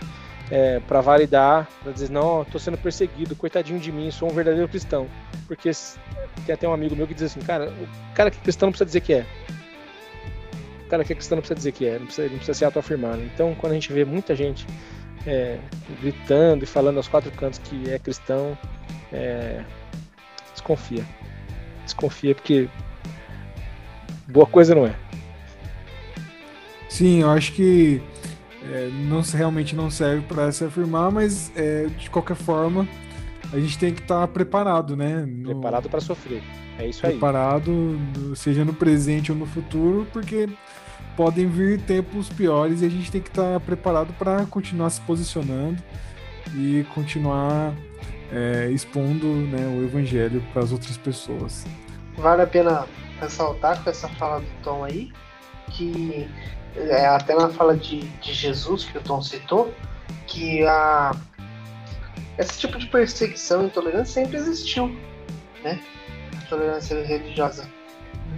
É, 0.51 0.81
para 0.81 1.03
validar, 1.03 1.69
para 1.83 1.93
dizer, 1.93 2.09
não, 2.09 2.41
estou 2.41 2.59
sendo 2.59 2.79
perseguido, 2.79 3.37
coitadinho 3.37 3.79
de 3.79 3.93
mim, 3.93 4.11
sou 4.11 4.31
um 4.31 4.35
verdadeiro 4.35 4.67
cristão. 4.67 5.07
Porque 5.47 5.71
tem 6.47 6.55
até 6.55 6.67
um 6.67 6.73
amigo 6.73 6.97
meu 6.97 7.07
que 7.07 7.13
diz 7.13 7.25
assim, 7.25 7.41
cara, 7.41 7.71
o 7.71 8.15
cara 8.15 8.31
que 8.31 8.39
é 8.39 8.41
cristão 8.41 8.69
não 8.69 8.73
precisa 8.73 8.87
dizer 8.87 9.01
que 9.03 9.13
é 9.13 9.27
cara 10.89 11.05
que 11.05 11.15
cristão 11.15 11.37
não 11.37 11.43
precisa 11.43 11.57
dizer 11.57 11.73
que 11.73 11.87
é, 11.87 11.99
não 11.99 12.07
precisa, 12.07 12.29
não 12.29 12.37
precisa 12.37 12.55
se 12.55 12.65
autoafirmar. 12.65 13.17
Né? 13.17 13.31
Então, 13.33 13.55
quando 13.55 13.73
a 13.73 13.75
gente 13.75 13.93
vê 13.93 14.05
muita 14.05 14.35
gente 14.35 14.67
é, 15.27 15.59
gritando 16.01 16.65
e 16.65 16.67
falando 16.67 16.97
aos 16.97 17.09
quatro 17.09 17.31
cantos 17.33 17.59
que 17.59 17.91
é 17.91 17.99
cristão, 17.99 18.57
é, 19.13 19.63
desconfia. 20.53 21.05
Desconfia 21.85 22.35
porque 22.35 22.69
boa 24.27 24.47
coisa 24.47 24.75
não 24.75 24.87
é. 24.87 24.95
Sim, 26.89 27.23
eu 27.23 27.31
acho 27.31 27.53
que 27.53 28.03
é, 28.73 28.91
não 29.09 29.21
realmente 29.21 29.77
não 29.77 29.91
serve 29.91 30.23
para 30.27 30.51
se 30.51 30.65
afirmar, 30.65 31.11
mas 31.11 31.53
é, 31.55 31.87
de 31.87 32.11
qualquer 32.11 32.37
forma 32.37 32.89
a 33.53 33.59
gente 33.59 33.79
tem 33.79 33.95
que 33.95 34.03
estar 34.03 34.21
tá 34.21 34.29
preparado, 34.29 34.97
né? 34.97 35.25
No... 35.27 35.51
Preparado 35.51 35.89
para 35.89 36.01
sofrer. 36.01 36.43
É 36.79 36.87
isso 36.87 37.01
preparado, 37.01 37.71
aí. 37.71 37.77
Preparado, 37.77 38.37
seja 38.37 38.65
no 38.65 38.75
presente 38.75 39.33
ou 39.33 39.39
no 39.39 39.47
futuro, 39.47 40.07
porque 40.13 40.49
podem 41.17 41.49
vir 41.49 41.81
tempos 41.81 42.29
piores 42.29 42.83
e 42.83 42.87
a 42.87 42.89
gente 42.89 43.11
tem 43.11 43.21
que 43.21 43.29
estar 43.29 43.55
tá 43.55 43.61
preparado 43.61 44.13
para 44.15 44.47
continuar 44.47 44.91
se 44.91 45.01
posicionando 45.01 45.83
e 46.55 46.87
continuar 46.95 47.75
é, 48.33 48.71
expondo 48.71 49.27
né, 49.27 49.67
o 49.77 49.85
evangelho 49.85 50.43
para 50.53 50.63
as 50.63 50.73
outras 50.73 50.97
pessoas. 50.97 51.67
Vale 52.17 52.43
a 52.43 52.47
pena 52.47 52.87
ressaltar 53.21 53.83
com 53.83 53.91
essa 53.91 54.09
fala 54.11 54.41
do 54.41 54.63
Tom 54.63 54.85
aí, 54.85 55.11
que 55.71 56.29
é, 56.77 57.07
até 57.07 57.35
na 57.35 57.49
fala 57.49 57.77
de, 57.77 58.01
de 58.01 58.33
Jesus 58.33 58.85
que 58.85 58.99
o 58.99 59.01
Tom 59.01 59.23
citou, 59.23 59.73
que 60.27 60.65
a, 60.65 61.13
esse 62.39 62.59
tipo 62.59 62.79
de 62.79 62.87
perseguição 62.87 63.63
e 63.63 63.67
intolerância 63.67 64.23
sempre 64.23 64.37
existiu, 64.37 64.97
né? 65.63 65.81
A 66.37 66.49
tolerância 66.49 67.05
religiosa. 67.05 67.69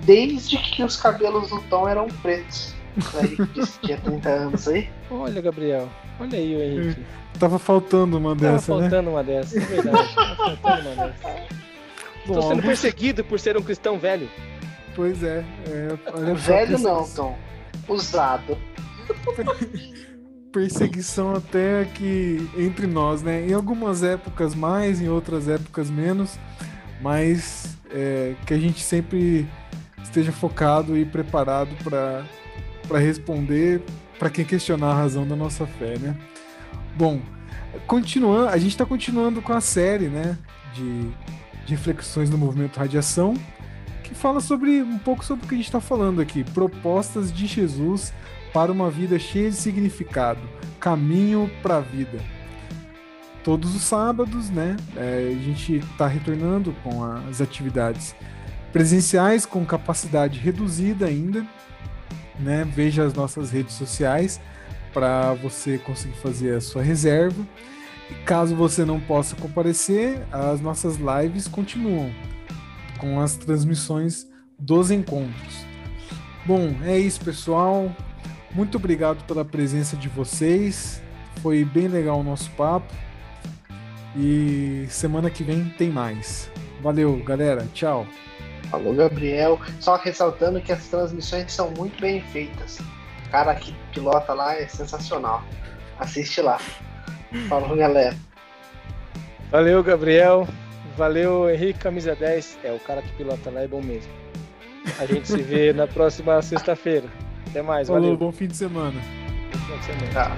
Desde 0.04 0.56
que 0.56 0.82
os 0.82 0.96
cabelos 0.96 1.50
do 1.50 1.60
Tom 1.62 1.88
eram 1.88 2.08
pretos. 2.08 2.74
Aí, 3.14 3.36
tinha 3.82 3.98
30 3.98 4.28
anos 4.28 4.68
aí. 4.68 4.88
Olha, 5.10 5.40
Gabriel. 5.40 5.88
Olha 6.18 6.38
aí 6.38 6.56
o 6.56 6.62
Henrique. 6.62 7.04
Tava 7.38 7.58
faltando 7.58 8.18
uma 8.18 8.34
dessa, 8.34 8.66
Tava 8.66 8.80
faltando 8.80 9.02
né? 9.02 9.10
uma 9.10 9.24
dessa, 9.24 9.58
é 9.58 9.60
verdade. 9.60 10.14
Tava 10.14 10.36
faltando 10.36 10.88
uma 10.88 11.06
dessa. 11.06 11.60
Estou 12.18 12.42
sendo 12.42 12.62
perseguido 12.62 13.24
por 13.24 13.38
ser 13.38 13.56
um 13.56 13.62
cristão 13.62 13.98
velho. 13.98 14.28
Pois 14.94 15.22
é. 15.22 15.44
é 15.66 16.34
velho 16.34 16.78
não, 16.78 17.08
Tom. 17.08 17.38
Usado. 17.88 18.58
Perseguição 20.52 21.34
até 21.34 21.84
que 21.94 22.50
entre 22.56 22.86
nós, 22.86 23.22
né? 23.22 23.46
Em 23.46 23.52
algumas 23.52 24.02
épocas 24.02 24.54
mais, 24.54 25.00
em 25.00 25.08
outras 25.08 25.48
épocas 25.48 25.88
menos, 25.88 26.38
mas 27.00 27.76
é, 27.90 28.34
que 28.46 28.54
a 28.54 28.58
gente 28.58 28.80
sempre 28.82 29.48
esteja 30.02 30.32
focado 30.32 30.96
e 30.96 31.04
preparado 31.04 31.70
para 31.84 32.98
responder 32.98 33.82
para 34.18 34.28
quem 34.28 34.44
questionar 34.44 34.90
a 34.90 34.94
razão 34.94 35.26
da 35.26 35.36
nossa 35.36 35.66
fé, 35.66 35.96
né? 35.98 36.16
Bom, 36.96 37.20
continuando, 37.86 38.48
a 38.48 38.58
gente 38.58 38.72
está 38.72 38.84
continuando 38.84 39.40
com 39.40 39.52
a 39.52 39.60
série, 39.60 40.08
né, 40.08 40.36
de, 40.74 41.08
de 41.64 41.74
reflexões 41.74 42.28
no 42.28 42.36
movimento 42.36 42.78
radiação, 42.78 43.34
que 44.02 44.14
fala 44.14 44.40
sobre 44.40 44.82
um 44.82 44.98
pouco 44.98 45.24
sobre 45.24 45.44
o 45.44 45.48
que 45.48 45.54
a 45.54 45.56
gente 45.56 45.66
está 45.66 45.80
falando 45.80 46.20
aqui, 46.20 46.44
propostas 46.44 47.32
de 47.32 47.46
Jesus 47.46 48.12
para 48.52 48.72
uma 48.72 48.90
vida 48.90 49.18
cheia 49.18 49.50
de 49.50 49.56
significado, 49.56 50.40
caminho 50.78 51.50
para 51.62 51.76
a 51.76 51.80
vida. 51.80 52.20
Todos 53.42 53.74
os 53.74 53.82
sábados, 53.82 54.50
né, 54.50 54.76
é, 54.96 55.34
a 55.34 55.42
gente 55.42 55.76
está 55.76 56.06
retornando 56.06 56.74
com 56.82 57.02
as 57.04 57.40
atividades 57.40 58.14
presenciais 58.72 59.46
com 59.46 59.64
capacidade 59.64 60.38
reduzida 60.38 61.06
ainda, 61.06 61.46
né? 62.38 62.64
Veja 62.64 63.04
as 63.04 63.12
nossas 63.14 63.50
redes 63.50 63.74
sociais 63.74 64.40
para 64.92 65.34
você 65.34 65.78
conseguir 65.78 66.16
fazer 66.16 66.56
a 66.56 66.60
sua 66.60 66.82
reserva. 66.82 67.46
E 68.10 68.14
caso 68.24 68.56
você 68.56 68.84
não 68.84 69.00
possa 69.00 69.36
comparecer, 69.36 70.26
as 70.32 70.60
nossas 70.60 70.96
lives 70.96 71.46
continuam 71.46 72.10
com 72.98 73.20
as 73.20 73.36
transmissões 73.36 74.26
dos 74.58 74.90
encontros. 74.90 75.64
Bom, 76.44 76.74
é 76.84 76.98
isso, 76.98 77.20
pessoal. 77.20 77.94
Muito 78.52 78.78
obrigado 78.78 79.24
pela 79.24 79.44
presença 79.44 79.96
de 79.96 80.08
vocês. 80.08 81.00
Foi 81.40 81.64
bem 81.64 81.88
legal 81.88 82.20
o 82.20 82.24
nosso 82.24 82.50
papo. 82.50 82.92
E 84.16 84.86
semana 84.88 85.30
que 85.30 85.44
vem 85.44 85.64
tem 85.78 85.88
mais. 85.88 86.50
Valeu, 86.82 87.16
galera. 87.22 87.66
Tchau. 87.72 88.06
Falou, 88.70 88.94
Gabriel. 88.94 89.60
Só 89.78 89.96
ressaltando 89.96 90.60
que 90.60 90.72
as 90.72 90.86
transmissões 90.88 91.52
são 91.52 91.70
muito 91.70 92.00
bem 92.00 92.20
feitas. 92.22 92.78
O 93.26 93.30
cara 93.30 93.54
que 93.54 93.72
pilota 93.92 94.32
lá 94.32 94.56
é 94.56 94.66
sensacional. 94.66 95.44
Assiste 95.98 96.40
lá. 96.40 96.58
Falou, 97.48 97.76
galera. 97.76 98.16
Valeu, 99.50 99.82
Gabriel. 99.82 100.48
Valeu, 100.96 101.48
Henrique 101.48 101.78
Camisa 101.78 102.16
10. 102.16 102.58
É, 102.64 102.72
o 102.72 102.80
cara 102.80 103.00
que 103.02 103.12
pilota 103.12 103.50
lá 103.50 103.60
é 103.62 103.68
bom 103.68 103.80
mesmo. 103.80 104.12
A 104.98 105.06
gente 105.06 105.28
se 105.28 105.40
vê 105.40 105.72
na 105.72 105.86
próxima 105.86 106.42
sexta-feira. 106.42 107.08
Até 107.50 107.62
mais, 107.62 107.88
Falou, 107.88 108.02
valeu. 108.02 108.16
bom 108.16 108.32
fim 108.32 108.46
de 108.46 108.56
semana. 108.56 109.00
Bom 109.52 109.58
fim 109.58 109.78
de 109.78 109.84
semana. 109.84 110.12
Tá. 110.12 110.36